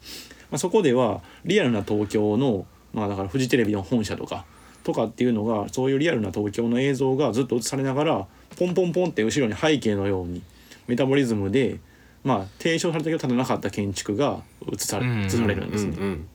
[0.50, 4.46] まあ、そこではリアルな東京の、まあ、だからフジテレビの本社とか
[4.84, 8.28] とかっていうのがそういうリアルな東京の映像がずっと映されながら
[8.58, 10.42] ポンポンポンって後ろに背景のように
[10.88, 11.80] メタボリズムで
[12.24, 15.98] まあ提唱されたけど立たなかった建築が映されうん映されるんですね。
[15.98, 16.28] うん。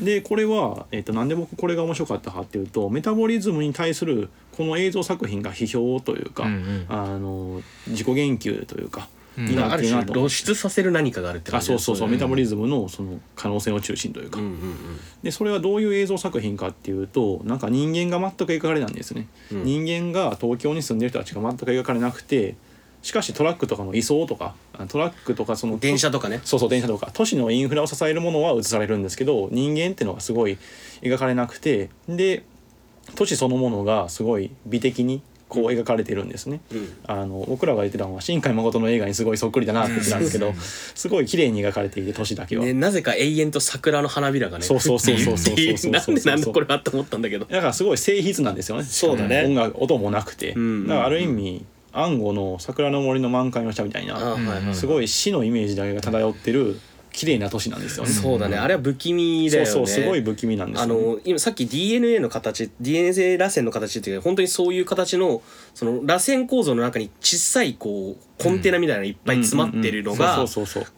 [0.00, 6.86] でこれは、えっとなんで僕これが面白かったかっていうとメタボリズムに対するこの映像作品が批評というか、うんうん。
[6.88, 9.46] あの自己言及というか、うん。
[9.46, 14.76] になってある種るなと露出させる何かがあるって感じあそうそうそう、ねメタボリズムのその可能性の中心というか、うんうん
[15.22, 19.64] でそれはどういう映像作品かっていうとなんか人間が全く描かれないんですね、うん。
[19.64, 22.54] 人間が東京に住んでる人たちが全く描かれなくて
[23.02, 26.40] しかしトラックとかの移送とかあトラックとかその電車とかね。
[26.44, 27.10] そうそう電車とか。
[27.12, 30.58] 都市のインフラを支えるものは映されるんですけど人間っていうのがすごい
[31.02, 32.44] 描かれなくてで
[33.14, 36.60] 都市そのものがすごい美的にこう描かれてるんですね。
[36.72, 36.96] うん。
[37.06, 42.64] あの僕らが言ってたのは新海誠の映画にすごいそっくりだなって言ってたんですけどすごい綺麗に描かれていて都市だけは。
[42.64, 47.44] ね、なぜか永遠と桜の花びらがねそうそうそうそうそうそうそうなんでなんだこれはと思ったんだけど。
[47.44, 48.84] だからすごい静筆なんですよね。
[48.84, 49.44] そうだね。
[49.44, 50.86] 音楽音もなくて、うん。
[50.88, 54.36] だからある意味暗号の桜の森の満開の下みたいな、
[54.74, 56.78] すごい死のイメージだけが漂ってる
[57.16, 58.10] 綺麗な都市なんですよね。
[58.10, 58.58] そうだね。
[58.58, 59.70] あれは不気味だよね。
[59.70, 60.94] そうそうすごい不気味なんですね。
[60.94, 65.40] の今さっき DNA の形 DNA 螺旋の形っていうか本当にそういう形の
[65.74, 70.44] その螺旋構造の中に小さいこうコンテナみたいなのがいっぱい詰まってるのが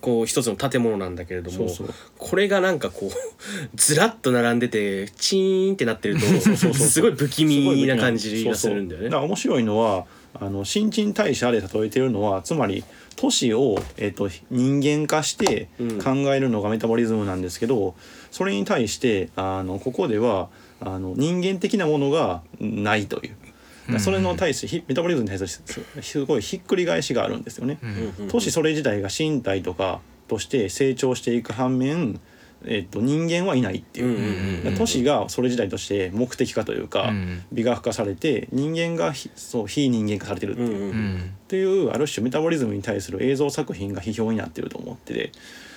[0.01, 1.95] こう一つの建物なんだけれどもそうそう。
[2.19, 3.11] これがなんかこう
[3.77, 9.05] ずらっと並んでてチーンってなってるとすごい不気味な感じがするんだよね。
[9.09, 9.29] そうそう。
[9.29, 12.83] 面白いのはあの新陳代謝で例えてるのはつまり
[13.21, 15.99] 都市を、えっと人間化してうん。
[16.01, 17.97] 考えるのがメタボリズムなんですけど、
[18.31, 20.49] それに対してあのここでは
[20.81, 23.99] あの人間的なものがないという。
[23.99, 25.63] それの対してひメタボリズムに対す
[25.97, 27.79] るすごいひっくり返しがあるんですよね。
[28.21, 28.29] うん。
[28.29, 32.21] 都市それ自体が身体とかとして成長していく反面、
[32.65, 34.77] えっと人間はいないっていう。
[34.77, 37.43] 都市がそれ自体として目的化というか、うん。
[37.53, 45.33] 美学化されて人間がひそう非人間化されてるっていう,、っていうある種メタボリズムに対する映像作品が批評になってると思ってて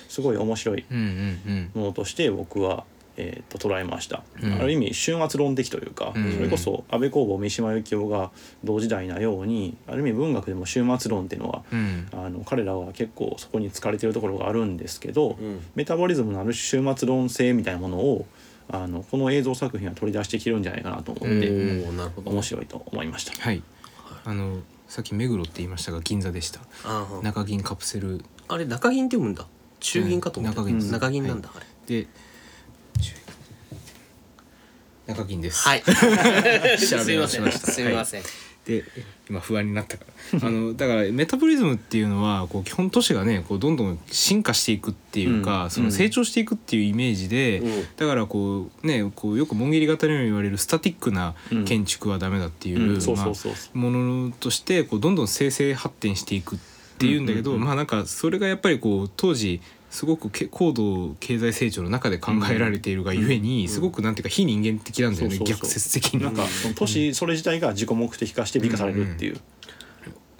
[0.08, 0.84] すごい面白い
[1.74, 2.84] ものとして僕は、
[3.16, 4.54] えー、と捉えました、うん。
[4.54, 6.32] ある意味終末論的というか、うん。
[6.32, 8.30] それこそ安倍公房三島由紀夫が
[8.64, 12.08] 同時代なようにある意味文学でも終末論っていうのはうん。
[12.12, 15.60] あの彼らは結構そこに疲れてるところがあるんですけど、うん。
[15.74, 18.26] メタボリズムのある種終末論性みたいなものを
[18.68, 21.50] あのこの映像作品は取り出してきてるんじゃないかなと思って、
[22.24, 23.42] 面白いと思いました。
[23.42, 23.62] はい。
[24.24, 26.60] あのさっき目黒って言いましたが銀座でした。
[27.22, 28.24] 中銀カプセル。
[28.48, 29.46] あれ中銀って読むんだ。
[29.80, 30.90] 中銀かと思った、うん。
[30.90, 31.66] 中銀なんだ、あれ。
[31.86, 32.06] で
[35.06, 35.66] 中銀です。
[35.66, 35.82] はい。
[35.84, 37.72] 調べしました。
[37.72, 38.22] すみません、
[38.64, 38.84] で
[39.28, 40.40] 今不安になったから。
[40.46, 45.70] あのだからメタボリズムっていうのはこう基本都市がねこうどんどん進化していくっていうか、うん。
[45.70, 47.86] その成長していくっていうイメージで、うん。
[47.96, 51.34] だからこうねこうよくもん切り型のように言われるスタティックな
[51.64, 52.78] 建築はダメだっていう,、
[53.74, 56.58] ものとしてこうどんどん生成発展していくっ
[56.98, 59.60] ていうんだけど、まあなんかそれがやっぱりこう当時
[59.92, 65.56] すごくけ高度経済成長の中で考えられているがゆえに、すごくなんていうか非人間的なんだよね、そうそうそう。
[65.58, 69.36] 逆説的になんかその都市それ自体が自己目的化して美化されるっていう、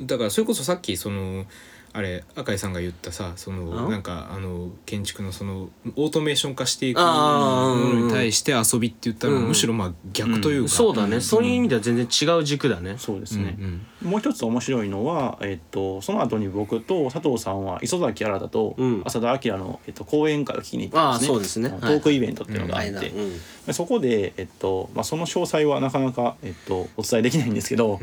[0.01, 1.45] だからそれこそさっきその
[1.93, 3.91] あれ赤井さんが言ったさそのん？
[3.91, 11.21] なんかあの建築のそのオートメーション化していくもあーのに対して遊びって言ったらうんむしろまあ逆というか、そうだね。
[11.21, 12.95] そういう意味では全然違う軸だね。
[12.97, 19.03] そうですね、うんうんもう一つ面白いのは、えっと、その後に僕と佐藤さんは磯崎新とうん。
[19.05, 21.29] 浅田明の、えっと、講演会を聞きに行ったんですね。
[21.29, 21.69] そうですね。
[21.69, 23.13] トークイベントっていうのがあって、
[23.73, 28.01] そこで、えっとまあ、その詳細はなかなか、えっと、お伝えできないんですけど、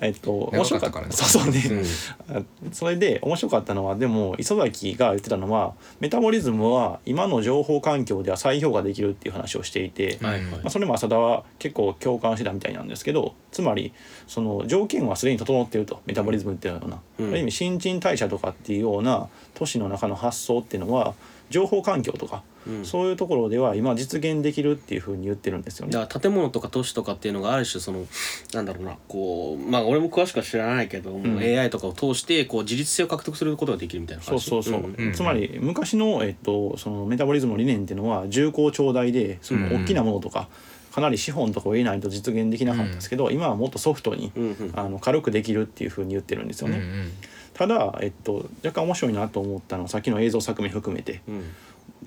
[0.00, 1.12] えっと、面白かった長からね。
[1.12, 1.82] そうそうね、
[2.28, 10.34] あそれで面白かったのはでも磯崎が言ってたのはメタボリズムは今の情報環境では再評価できるっていう話をしていて、ま
[10.64, 13.92] あ、それも浅田は結構共感してたみたいなんですけどつまり
[14.26, 17.28] その条件はすでに整っているとメタボリズムっていうような、うん。
[17.28, 21.14] ある意味新陳代謝とかっていうような都市の中の発想っていうのは
[21.48, 22.84] 情報環境とか、うん。
[22.84, 25.92] そういうところでは今実現できるっていうふうに言ってるんですよね。
[25.92, 28.06] だから建物とか都市とかっていうのがある種その
[28.52, 40.48] なんだろうなこうまあ俺も詳しくは知らないけど、もう AI とかを通してこう自律性を獲得することができるみたいなそう話そうそう、んうんつまり昔の,、えっと、そのメタボリズムの理念っていうのは重厚長大でその大きなものとか、
[40.92, 44.72] かなり資本とかを得ないと実現できなかったんですけど、今はもっとソフトに、うんうん。
[44.74, 46.78] あの軽くできるっていうふうに言ってるんですよね。
[46.78, 47.12] うんうん。
[47.54, 51.44] ただ、えっと、若干面白いなと思ったのはさっきの映像作品含めて、うん。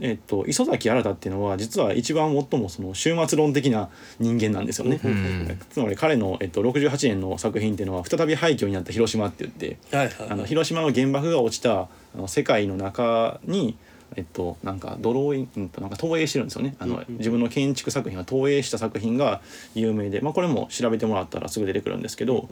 [0.01, 4.95] えっと、磯崎新っていうのは実は一番最もその終末論的な人間なんですよね。
[4.95, 10.29] んつまり彼の、えっと、68年の作品っていうのは再び廃墟になった広島って言ってはいはい。
[10.29, 13.77] あの広島の原爆が落ちたあの世界の中に、
[14.15, 16.75] えっと、なんかドローインうんとなんか投影してるんですよね。
[16.79, 19.41] あの、自分の建築作品が投影した作品が
[19.75, 22.49] 有名で、まあ、これも調べてもらったらすぐ出てくるんですけど、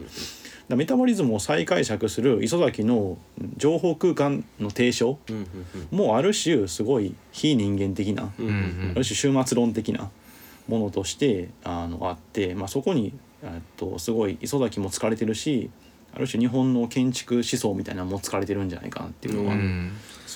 [0.69, 8.91] だメタボリズムを再解釈する磯崎のうん情報空間の提唱うんうんもある種すごい非人間的な、うんうんうん。
[8.95, 10.09] ある種終末論的な
[10.67, 15.69] ものとしてあのあって、まあ、そこに、えっと、すごい磯崎も疲れてるし
[16.13, 19.55] ある種日本の建築思想みたいなのも疲れてるんじゃないかなっていうのは、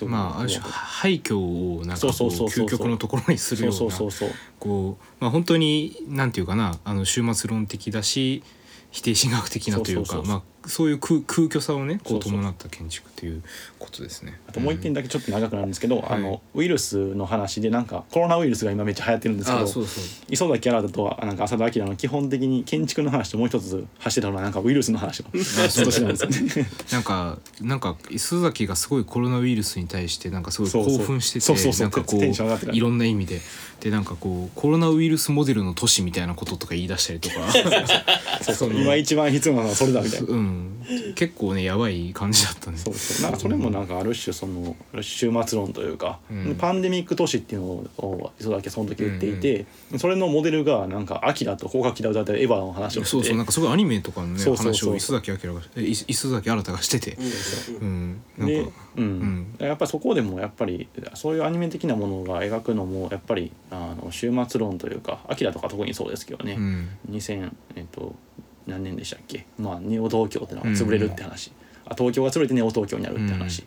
[0.07, 8.43] まあある種廃墟をなんかこう究極のところにするようなそうそうそうこうまあ本当になんていうかなあの終末論的だし
[8.91, 13.43] 否定心学的なというかまあそういう空空虚さをねこそう伴った建築という
[13.79, 14.39] ことですね。
[14.47, 20.03] あともう一点だけちょっと長くなるんですけど、はいあのウイルスの話でなんかコロナウイルスが今めっちゃ流行ってるんですけどあそうそう。
[20.29, 25.25] 磯崎新とはなんか浅田明の基本的に建築の話ともう一つ走ってたのはなんかウイルスの話を。
[26.91, 33.41] なんかなんか磯崎がすごいコロナウイルスに対してなんかすごい興奮しててなんかこういろんな意味で
[33.81, 37.35] でなんかこうコロナウイルスモデルの都市みたいなこととか言い出したりとか。
[38.75, 40.27] 今一番必要なのはそれだみたいな。
[40.27, 40.54] うん
[41.15, 42.77] 結構ねやばい感じだったね。
[42.77, 43.23] そうそう。
[43.23, 46.55] なんかそれもなんかある種その終末論というか、うん。
[46.55, 49.65] パンデミック都市っていうのを磯崎はその時言っていて、
[49.97, 53.05] それのモデルがなんか「アキラと高架機だ歌ってるエヴァの話をしてて。
[53.09, 54.89] そうそうなんかすごいアニメとかのねそうそうそう。
[54.91, 57.17] 話を磯崎明が磯崎新がしてて、
[57.81, 59.05] うん、でか、うん。
[59.05, 59.55] ん。
[59.59, 66.89] やっぱそこでもやっぱりそういうアニメ的なものが描くのもやっぱりあの終末論というか「アキラとか特にそうですけどね、うん。
[67.09, 68.15] 2000えっと
[68.67, 69.45] 何年でしたっけ？
[69.57, 71.51] まあネオ東京ってのが潰れるって話、
[71.85, 73.63] あ東京が潰れてネオ東京になるって話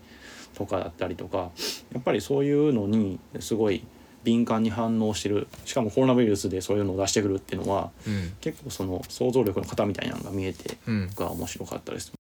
[0.55, 1.51] とかだったりとか。
[1.93, 3.85] やっぱりそういうのにすごい
[4.25, 5.49] 敏感に反応してる。
[5.65, 8.33] しかもコロナウイルスでそういうのを出してくるっていうのはうん。
[8.41, 12.13] 結構その想像力の型みたいなのが見えてうん、が面白かったです。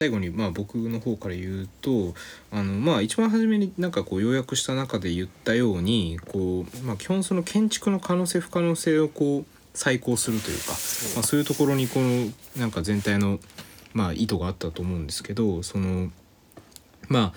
[0.00, 2.12] 最後にまあ僕の方から言うと
[2.50, 10.72] あのまあ一番初めになんかこう要約した中で言ったようにこう、まあ、基本その建築の可能性不可能性をこう再考するというか、
[11.14, 13.38] まあ、そういうところにこのなんか全体の
[13.94, 16.10] まあ意図があったと思うんですけどその
[17.08, 17.32] まあ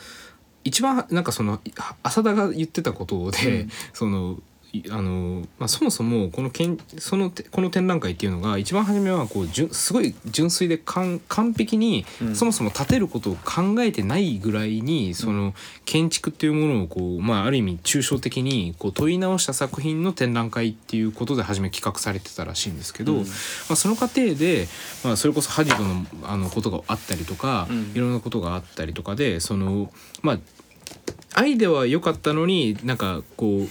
[0.63, 1.60] 一番なんかその
[2.04, 4.41] 浅田が言ってたことで、そのい
[4.89, 12.35] あのまあ、そもそもこのけんそのてこの展覧会っていうのが一番初めはこうじゅんすごい純粋で完完璧に、うん。
[12.35, 15.53] そもそも建てることを考えてないぐらいにその
[15.85, 23.19] 建築っていうものをこう、まあ、ある意味抽象的にこう問い直した作品の展覧会っていうことで初め企画されてたらしいんですけど、うん。
[23.21, 23.25] ま
[23.71, 24.67] あ、その過程で、
[25.03, 27.91] まあ、それこそハジドのあのことがあったりとか、うん。
[27.95, 30.39] いろんなことがあったりとかでそのまあ
[31.33, 33.67] アイデアは良かったのになんかこう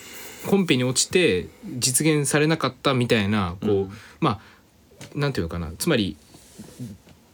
[0.46, 3.90] コンペに落ちて実現されなかったみたいなこう、うん。
[4.20, 4.40] まあ
[5.14, 5.72] なんていうのかな。
[5.78, 6.16] つまり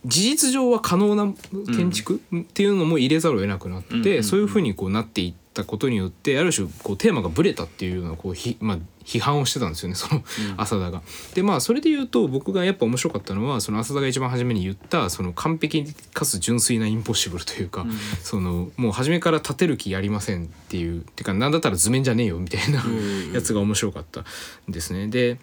[0.05, 1.33] 事実上は可能な
[1.77, 2.21] 建築？
[2.35, 4.25] っていうのも入れざるを得なくなって、うんうんうん。
[4.25, 10.23] そういうふうにこうなっていったことによってある種こうテーマがブレたっていうようなこうひ、まあ、批判をしてたんですよねその
[10.57, 11.03] 浅田が。
[11.35, 15.85] でまあそれで言うと僕がやっぱ面白かったのはその浅田が一番初めに言ったその完璧
[16.15, 17.85] かつ純粋なインポッシブルというか、
[18.23, 22.83] そのもう初めから立てる気やりませんっていうてかなんだったら図面じゃねえよみたいな
[23.35, 24.25] やつが面白かった
[24.69, 25.09] ですね。
[25.09, 25.39] で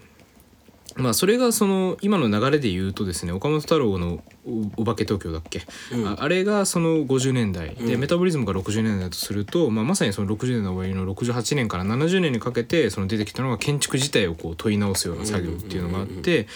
[0.96, 5.62] まあそれがその今の流れで言うとですね岡本太郎のお「お化け東京」だっけ、
[6.06, 7.76] ああれがその50年代。
[7.76, 16.48] で、メタボリズムが60年代だとすると、まあ、まさにその60年の終わりの68年から70年にかけてその出てきたのが建築自体をこう問い直すような作業っていうのがあって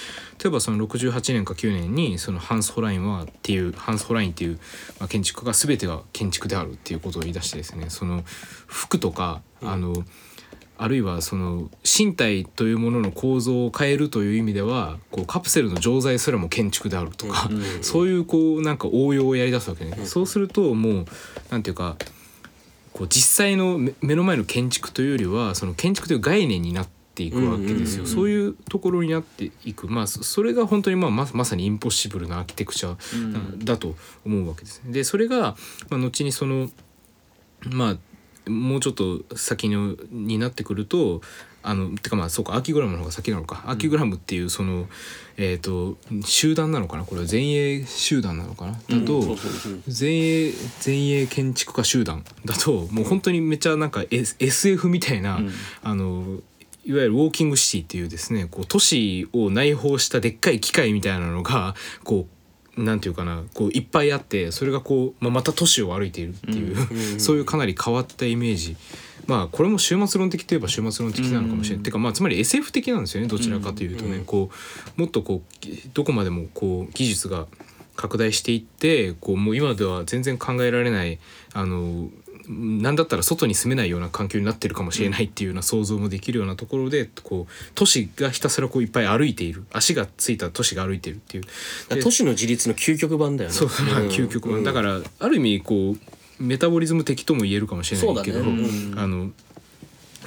[0.41, 4.59] 例えばその68年か9年にそのハンス・ホラインはっていうハンス・ホラインっていう、
[4.99, 8.23] まあ、建築家が全てが建築であるっていうことを言い出してですねその
[8.67, 9.93] 服とかあの、
[10.84, 17.51] あるいはその身体というものの構造を変えるという意味ではこうカプセルの錠剤すらも建築であるとか、
[17.82, 21.05] そういうこうなんか応用をやりだすわけね、そうするともう
[21.51, 21.97] なんていうか
[22.93, 29.88] こう実際の目目の前の建築というよりはその建築という概念になっていくわけですよ、そういうところになっていく。
[29.88, 32.97] まあそそれが本当にまあままさにインポッシブルなアーキテクチャ
[33.63, 34.91] だと思うわけですね。
[34.91, 35.55] でそれが、
[35.91, 36.71] まあ、後にその
[37.69, 37.97] まあ
[38.48, 41.22] もうちょっと先のになってくると
[41.64, 44.88] あのてかまあそうかアーキグラムの方が先なのか、アーキグラムっていうその
[45.38, 47.04] えっ、と集団なのかな？
[47.04, 48.72] これは前衛集団なのかな？
[48.74, 49.38] だと、
[49.88, 55.52] 前衛前衛建築家集団だともう本当にめっちゃなんか、S、SF みたいな、ん。
[55.84, 56.39] あの
[56.84, 62.41] いわゆるウォーキングシティっていうですねこう都市を内包したでっかい機械みたいなのがこう
[62.82, 66.75] なんていうかなこういっぱいあってそれがこう、まあ、また都市を歩いているっていう、
[67.19, 68.75] そういうかなり変わったイメージ。
[69.27, 74.49] まあこれも終末論的といえば終末論的なのかもしれない、てかまあつまり SF 的なんですよねどちらかというとね、こ
[74.97, 77.45] うもっとこうどこまでもこう技術が
[77.95, 81.19] 拡大していってこうもう今では全然考えられない
[81.53, 82.09] あの
[82.52, 89.64] なんだったら外に住めないような環境になってるかもしれないっていうような想像もできるようなところでこう都市がひたすらこういっぱい歩いている。
[89.72, 91.43] 足がついた都市が歩いているっていう。
[91.95, 93.56] で都市の自立の究極版だよね。
[93.56, 95.95] そうまあ究極版、だからある意味こ
[96.39, 98.68] うメタボリズム的とも言えるかもしれないけど、そうだね。
[98.97, 99.32] あの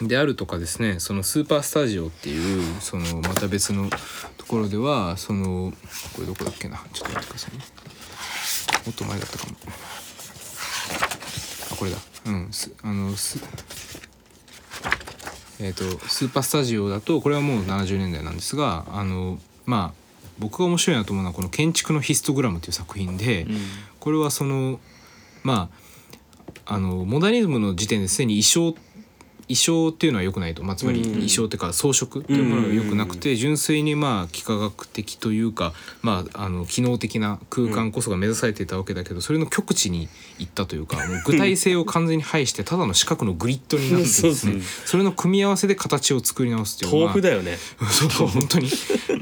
[0.03, 3.91] であるとかですねそのスーパースタジオっていうそのまた別の
[4.39, 5.72] ところではその
[6.14, 6.83] これどこだっけな。
[6.93, 7.64] ちょっと待ってくださいね。
[8.87, 9.57] もっと前だったかも。
[11.72, 13.39] あこれだうんすあのす
[15.61, 20.05] えー、とスーパースタジオだとこれはもう70年代なんですがあのまあ
[20.39, 23.47] 僕が面白いなと思うのはこの「建築のヒストグラム」という作品で、
[24.01, 24.81] これはその
[25.45, 25.70] ま
[26.66, 28.77] ああのモダニズムの時点ですでに衣装
[29.49, 35.72] 衣装っていうのは良くないと、まあ、つまり衣装っていうか装飾っていうものが良くなくて純粋にまあ幾何学的というか、
[36.03, 44.62] まあ、あの機能的な空間こそが目指されていたわけだけどそれの極致に行ったというか もう具体性を完全に排してただの四角のグリッドになってですね。
[44.84, 47.59] それの組み合わせで形を作り直すっていう豆腐だよね。
[47.90, 48.68] そう本当に。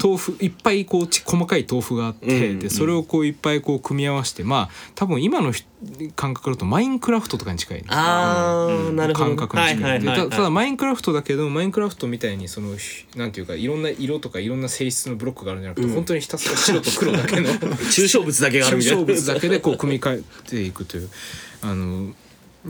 [0.01, 5.63] 豆腐いっぱいこうち細かい豆腐があって、でそれをこういっぱいこう組み合わせてまあ多分今のひ
[6.15, 9.35] 感覚だとマインクラフトとかに近いねあーなるほど。
[9.35, 10.25] 感覚に近い,、はいはいはいはい。
[10.25, 17.49] でたただマインクラフトだけどマインクラフトみたいにそのひなんていうかいろんな色とかいろんな性質のブロックがあるんじゃなくて、本当にひたすら白と黒だけの
[17.91, 21.09] 抽象物だけがあるみたい 象物だけでこう組み替えていくという。
[21.65, 22.13] あの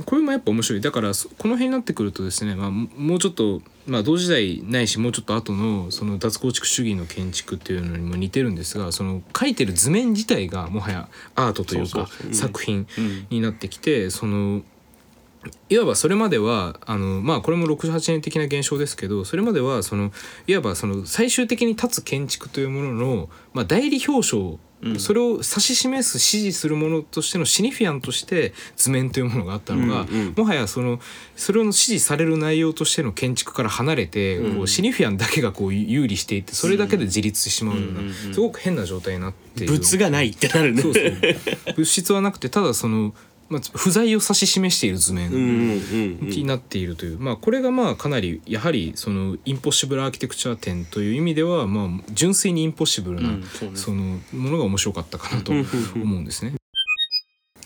[0.06, 0.82] これもやっぱ面白い。
[0.82, 13.28] だからそこの辺になってくるとですね、まあ、ももうちょっと、まあ、同時代ないしもうちょっと後のその脱構築主義の建築っていうのにも似てるんですがその描いてる図面自体がもはやアートというか作品うん。
[13.30, 14.64] になってきてその
[15.70, 20.12] いわばそれまではあのまあこれも68年的な現象ですけどそれまではその
[20.48, 25.00] いわばその最終的に立つ建築というものの、まあ、代理表彰うん。
[25.00, 30.34] それを指し示す指示するものとしてのシニフィアンとして図面というものがあったのが、うんうん。
[30.36, 31.00] もはやその
[31.36, 38.34] それを指示される内容としての建築から離れて、こうシニフィアンだけがこう有利していてそれだけで自立してしまうような、うんうんうん。
[38.34, 39.74] すごく変な状態になっている。
[39.74, 40.82] 物がないってなるね。
[40.82, 43.14] そうですね物質はなくてただその、
[43.54, 53.38] まあ、不在を指し示している図面、になっているという、まあこれがまあかなりやはりそのインポッシブルアーキテクチャ展という意味ではまあ純粋にインポッシブルな、
[53.76, 55.64] そのものが面白かったかなと思
[56.18, 56.56] うんですね。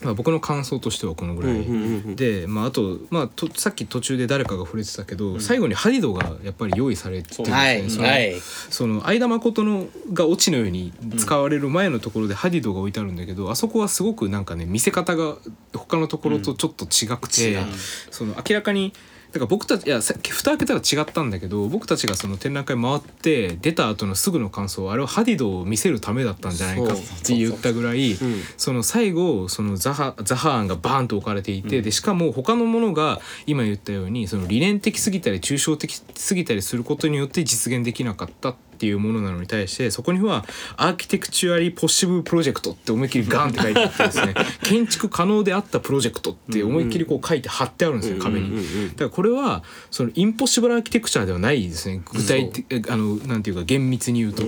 [0.02, 7.52] まあ、僕の感想としてはこのぐらい、うんうんうんで、まあ、あと,、まあ、とさっき途中で誰かが触れてたけど、最後にハリドがやっぱり用意されてるん
[7.84, 8.08] ですね。
[8.08, 8.34] はい
[8.70, 15.36] その相田誠のがオチのように使われる前のところでハディドが置いてあるんだけど、あそこはすごくなんかね見せ方が
[15.74, 17.60] 他のところとちょっと違くて、う。
[17.60, 17.66] ん
[18.10, 18.92] その明らかに
[19.32, 28.16] だから僕たちいやさ蓋開けたら違ったんだけど僕たちがその展覧会回って出た後のすぐの感想はあれはハディドを見せるためだったんじゃないかって言ったぐらいん
[28.56, 40.44] その最後そのザハザハ案がバーンと置かれていて、でしかも他のものが今言ったようにその理念的すぎたり抽象的すぎたりすることによって実現できなかったっていうものなのに対してそこには
[40.76, 48.56] 「アーキテクチュアリー・ポッシブル・プロジェクト」って思いっきりガンって書いてあってですね 建築可能であったプロジェクトって思いっきりこう書いて貼ってあるんですよ壁に。
[48.90, 54.44] だからこれはそのインポッシブル・アーキテクチャではないですね具体的あのなんていうか厳密に言うと。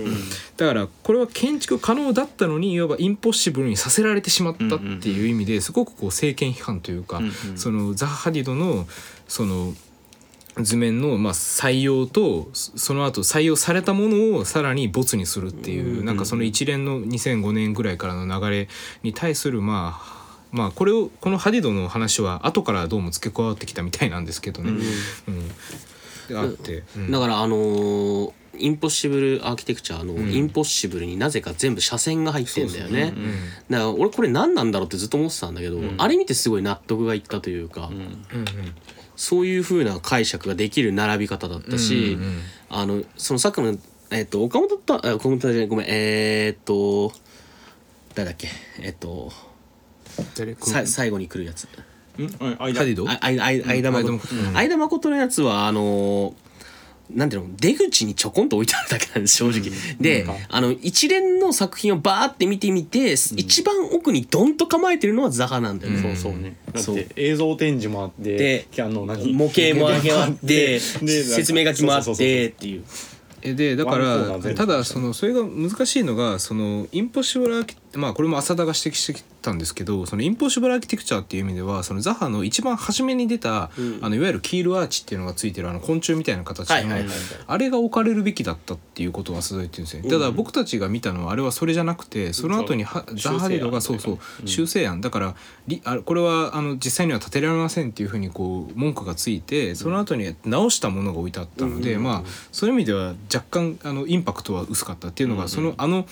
[0.56, 7.22] だからこれは建築可能だったのにいわばインポッシブルにさせられてしまったっていう意味ですごくこう政権批判というか
[7.56, 8.86] そのザハ・ハディドの
[9.28, 9.74] その。
[10.62, 18.68] 図面のまあ採用とそその後採用されたものをさらにボツにするっていうなんかその一連の2005年ぐらいからの流れ
[19.02, 20.20] に対するまあ
[20.52, 24.70] まあこれをこのハディドの話は後からどうも付け加わってきたみたいなんですけどね。
[25.28, 25.48] うん
[26.28, 27.10] であって、うん。
[27.10, 33.14] だからあのーインポッシブルアーキテクチャのインポッシブルになぜか全部斜線が入ってんだよね。
[33.70, 38.14] だから俺これ何なんだろうってずっと思ってたんだけど、あれ見てすごい納得がいったというか、うんうん
[39.22, 42.40] そういう風な解釈ができる並び方だったし、うんうんうん。
[42.70, 43.76] あのそのさっきの
[44.10, 47.12] えっと岡本とあ岡本じゃないごめんえーっと
[48.14, 48.48] 誰だっけ
[48.80, 49.30] えっと
[50.62, 51.68] さ最後に来るやつ。
[52.18, 53.06] うんハディド？
[53.08, 54.54] ああいあい相田誠相田誠うん。
[54.54, 56.34] 相田誠のやつはあの
[57.14, 66.40] なんていうの出口にちょこんと置いてあるだけなんです正直、で、あの一連の作品をバーって見てみて、一番奥にドンと構えてるのはザハなんだよね、そうそう。
[66.40, 69.96] ねだって映像展示もあってであの何模型もあ
[70.28, 72.84] ってで説明書きもあってっていう。
[73.42, 83.70] えでだからただそのそれが難しいのがそのインポッシブルアーキまあこれも浅田が指摘してきたんですけどそのインポッシブルアーキテクチャっていう意味ではそのザハの一番初めに出た、
[84.00, 87.16] あのいわゆるキールアーチっていうのがついてるあの昆虫みたいな形の、はいはいはいはい。
[87.46, 90.02] あれが置かれるべきだったっていうことを浅田は言ってるんですよ。
[90.02, 95.00] ねただ僕たちが見たのはあれはそれじゃなくてその後にはザハディドがそうそう修正案。
[95.00, 95.34] だから
[95.66, 102.22] りあこれはあの実際には建てられませんっていうふうにこう文句がついてその後に直したものが置いてあったので、まあ
[102.52, 106.06] そういう意味では若干あのインパクトは薄かったっていうのが、そのあの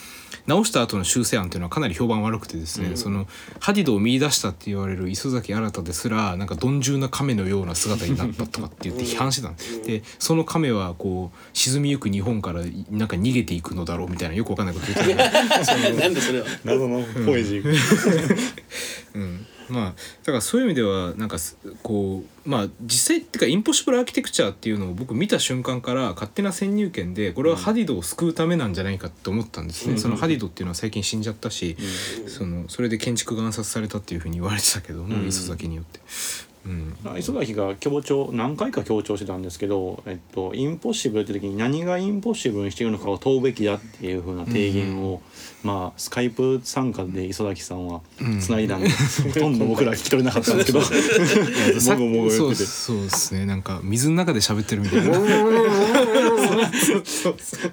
[0.47, 3.27] 直した後の修正案っていうのはかなり評判悪くてですね、その
[3.61, 9.83] ハディドを見出したって言われる磯崎新ですらなんか鈍重な亀のような姿になったとかって言って批判してたんです。
[9.83, 15.33] でその亀はこう沈みゆく日本からなんか逃げていくのだろうみたいなよくわかんないこと言ってた
[16.01, 16.47] なんでそれは。
[16.64, 18.39] 謎のポエジー。
[19.14, 19.95] うん、まあ
[20.25, 31.77] だからそういう意味ではなんかすこうまあ実際っていうかインポッシブルアーキテクチャっていうのを僕見た瞬間から勝手な先入観でこれはハディドを救うためなんじゃないかって思ったんですね、そのハディドっていうのは最近死んじゃったし、
[32.27, 36.01] そのそれで建築が暗殺されたっていうふうに言われてたけども、磯崎によって。
[36.66, 36.69] う
[37.14, 37.19] ん。
[37.19, 45.23] 磯崎が強調何回か強調してたんですけど、えっと、インポッシブルって時に何がインポッシブルにしているのかを問うべきだっていうふうな提言を、
[45.63, 48.01] まあスカイプ参加で磯崎さんは
[48.41, 51.81] つないだんで、ほとんど 僕ら聞き取れなかったんですけど。
[51.81, 52.71] さもごもごそう言ってて。
[52.71, 53.45] そうですね。
[53.45, 55.19] なんか水の中で喋ってるみたいな。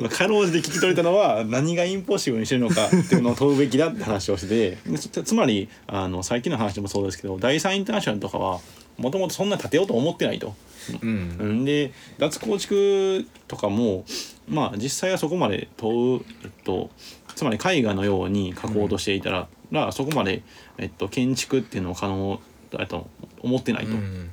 [0.01, 4.77] まあかろうじて聞き取れたのは何がインポッシブルにしてるのかっていうのを問うべきだって話をしてて。
[4.89, 8.59] でつつまりあの最近の話でもそうですけど第三インターナショナルとかは
[8.97, 10.55] もともとそんなに建てようと思ってないと。
[11.03, 11.37] うん。
[11.39, 11.65] うん。
[11.65, 14.05] で脱構築とかも
[14.47, 16.89] まあ実際はそこまで問う、えっと、
[17.35, 20.41] つまり絵画のように描こうとしていたら,、らそこまで、
[20.77, 22.39] えっと、建築っていうのを可能
[22.71, 23.07] だと
[23.41, 23.91] 思ってないと。
[23.91, 24.29] うん。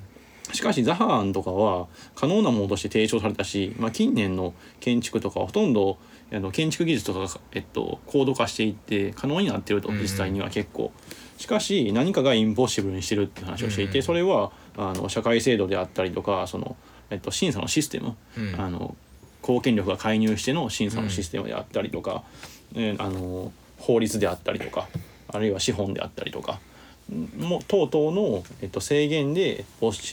[0.52, 5.98] しかしザハーンとかは可能なものとして提唱されたし、まあ、近年の建築とかはほとんど
[6.32, 9.98] あの建築技術とかが、えっと、高度化していって可能になってるとうん。
[10.00, 10.92] 実際には結構。
[11.38, 14.04] しかし何かがインポッシブルにしてるって話をしていて、うん。
[14.04, 16.76] それはあの社会制度であったりとかその、
[17.10, 18.60] えっと、審査のシステム、うん。
[18.60, 18.94] あの
[19.42, 22.22] 公権力が介入しての審査のシステムであったりとか、
[22.74, 24.88] えあの法律であったりとか
[25.28, 26.60] あるいは資本であったりとか
[27.38, 29.64] も等々の、えっと、制限で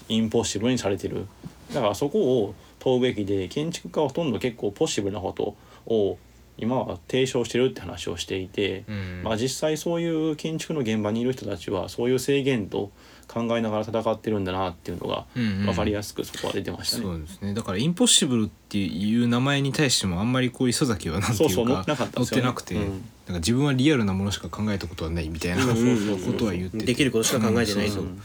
[0.10, 1.28] インポッシブルにされてる。
[1.74, 5.56] だからそこを問うべきで建築家はほとんど結構ポッシブルなこと
[5.86, 6.18] を
[6.58, 9.22] 今は提唱してるって話をしていて、うん。
[9.24, 12.92] まあ、実際そういう建築の現場にいる人たちはそういう制限と
[13.32, 15.66] 考えながら戦ってるんだなっていうのがうんうん。
[15.68, 17.04] 分かりやすくそこは出てましたね。
[17.04, 17.54] そうですね。
[17.54, 22.82] だからインポッシブルっていう名前に対してもあんまりこう磯崎はなんていうかそうそう乗ってなくて、うん。
[22.82, 23.04] なんか
[23.36, 25.70] 自分はリアルなものしか考えたことはないみたいなうん。
[25.70, 26.86] うんうんことは言ってて。
[26.86, 28.22] できることしか考えてないと、うん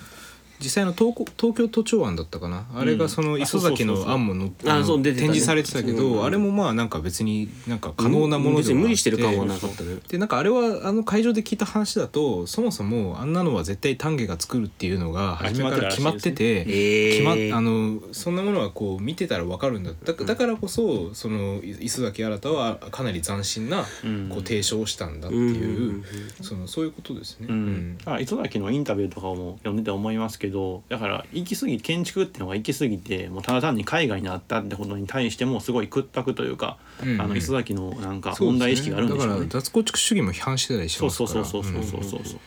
[0.61, 2.67] 実際の東こ東京都庁案だったかな？
[2.75, 6.25] あれがその磯崎の案ものあそう展示されてたけど、うん。
[6.25, 9.97] あれもまあなんか別になんか可能なもので無理してる感はあっなかったね。
[10.09, 17.11] でなんかあれはあの会場で聞いた話だとそもそもあんなのは絶対丹下が作るっていうのが初めから決まっててへー。
[17.11, 19.91] 決まっあのそんなものはこう見てたら分かるんだ。
[19.93, 24.29] だだからこそその磯崎新はかなり斬新なうん。
[24.29, 26.05] こう提唱をしたんだっていううん。
[26.41, 27.49] そのそういうことですね。
[27.51, 37.21] うん、あ磯崎のインタビューとかも読んでて思いますけどだから行き過ぎ建築っていうのが行き過ぎてもうただ単に海外にあったってことに対してもすごい屈託というか、うん。
[37.21, 39.33] あの磯崎のなんか問題意識があるんでしょうね。
[39.33, 42.41] だから脱構築主義も批判してたりしそうそうそうそうそうそうそう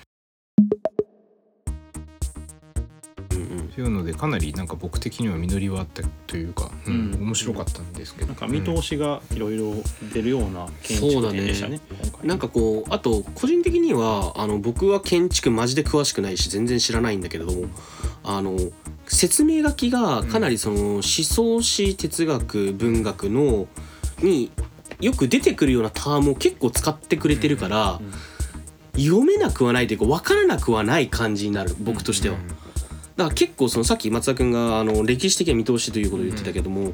[3.81, 7.21] いうのでかなりなんか僕的には実りはあったというか、うんうん。
[7.27, 8.27] 面白かったんですけど。
[8.27, 9.73] なんか見通しがいろいろ
[10.13, 12.27] 出るような建築展でしたね今回。
[12.27, 17.67] なんかこうあと個人的にはあの僕は建築マジで詳しくないし全然知らないんだけれども
[18.23, 18.57] あの
[19.07, 23.67] 説明書きがかなりその思想史哲学文学の
[24.21, 24.51] に
[24.99, 28.01] よく出てくるようなタームを結構使ってくれてるから、
[28.97, 32.37] 読めなくはないというか分からなくはない感じになる僕としては。
[33.17, 36.93] だから結構そのさっき松田君があの歴史的な見通しということを言ってたけども、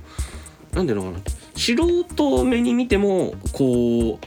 [0.71, 1.19] なんていうのかな
[1.55, 4.25] 素人目に見てもこう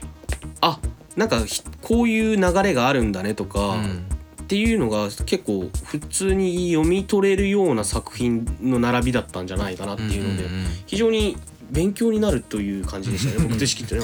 [0.61, 0.79] あ
[1.15, 4.05] なんかひこういう流れがあるんだねとか、うん。
[4.43, 11.35] っていうのが結構普通に読み取れるような作品の並びだったんじゃないかなっていうので、んん非常に
[11.69, 13.45] 勉強になるという感じでしたね。
[13.45, 14.01] 僕と意識ってね。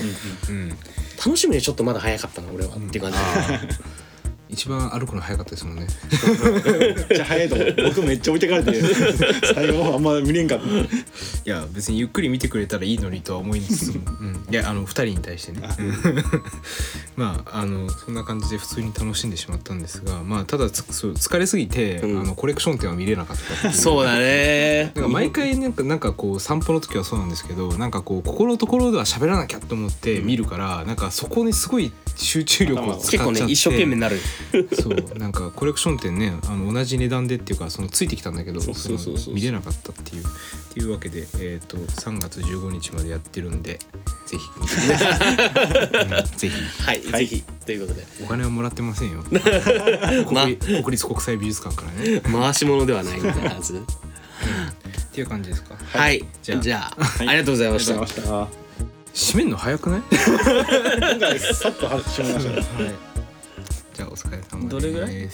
[1.26, 3.24] 楽しむにはちょっとまだ早かったな俺はっていう感じで。
[4.54, 5.88] 一番歩くの早かったですもんね。
[6.80, 7.76] めっちゃ早いと思う。
[7.90, 8.82] 僕めっちゃ置いてかれて
[9.54, 10.66] 最後あんま見れんかった。
[10.66, 10.70] い
[11.46, 15.68] や別にゆっくり見てくれたらいいのにとは思いつつも、 うん、いやあの2人に対してね。
[15.80, 16.24] うん。
[17.18, 22.22] まああのそんな感じで普通に楽しんでしまったんですがまあただつそう疲れすぎて、うん。
[22.22, 24.92] あのコレクション展は見れなかったそうだね。
[24.96, 33.24] なんか毎回なんかなんかこう散歩の時はそうなんですけどなんかこう心のところでは喋らなきゃと思って見るから、なんかそこにすごい集中力を使っちゃって。
[33.24, 34.20] 結構ね一生懸命になる
[34.82, 38.62] そうなんかコレクション店ねあの同じ値段でっていうかそのついてきたんだけど
[39.34, 40.26] 見れなかったっていうっ
[40.74, 43.80] ていうわけで、えー、と3月15日までやってるんで
[44.26, 46.84] ぜひ見てください、 うんぜひ。
[46.84, 47.44] はい、ぜひ。
[47.66, 48.06] ということで。
[48.24, 49.24] お金はもらってませんよ。
[50.32, 52.22] ま国立国際美術館からね。
[52.22, 53.80] 回し物ではないみたいなはずっ
[55.14, 55.76] ていう感じですか？
[55.92, 56.26] はい。
[56.42, 56.62] じゃあ。
[56.62, 57.92] じゃあ、ありがとうございました。
[57.94, 58.50] ありがとうございま
[59.14, 60.02] 閉めんの早くない？
[60.10, 60.32] した
[61.12, 62.58] 今回さっと閉めましたね。
[62.58, 63.13] はい
[63.94, 64.70] じゃあお疲れ様です。
[64.70, 65.30] どれぐらい？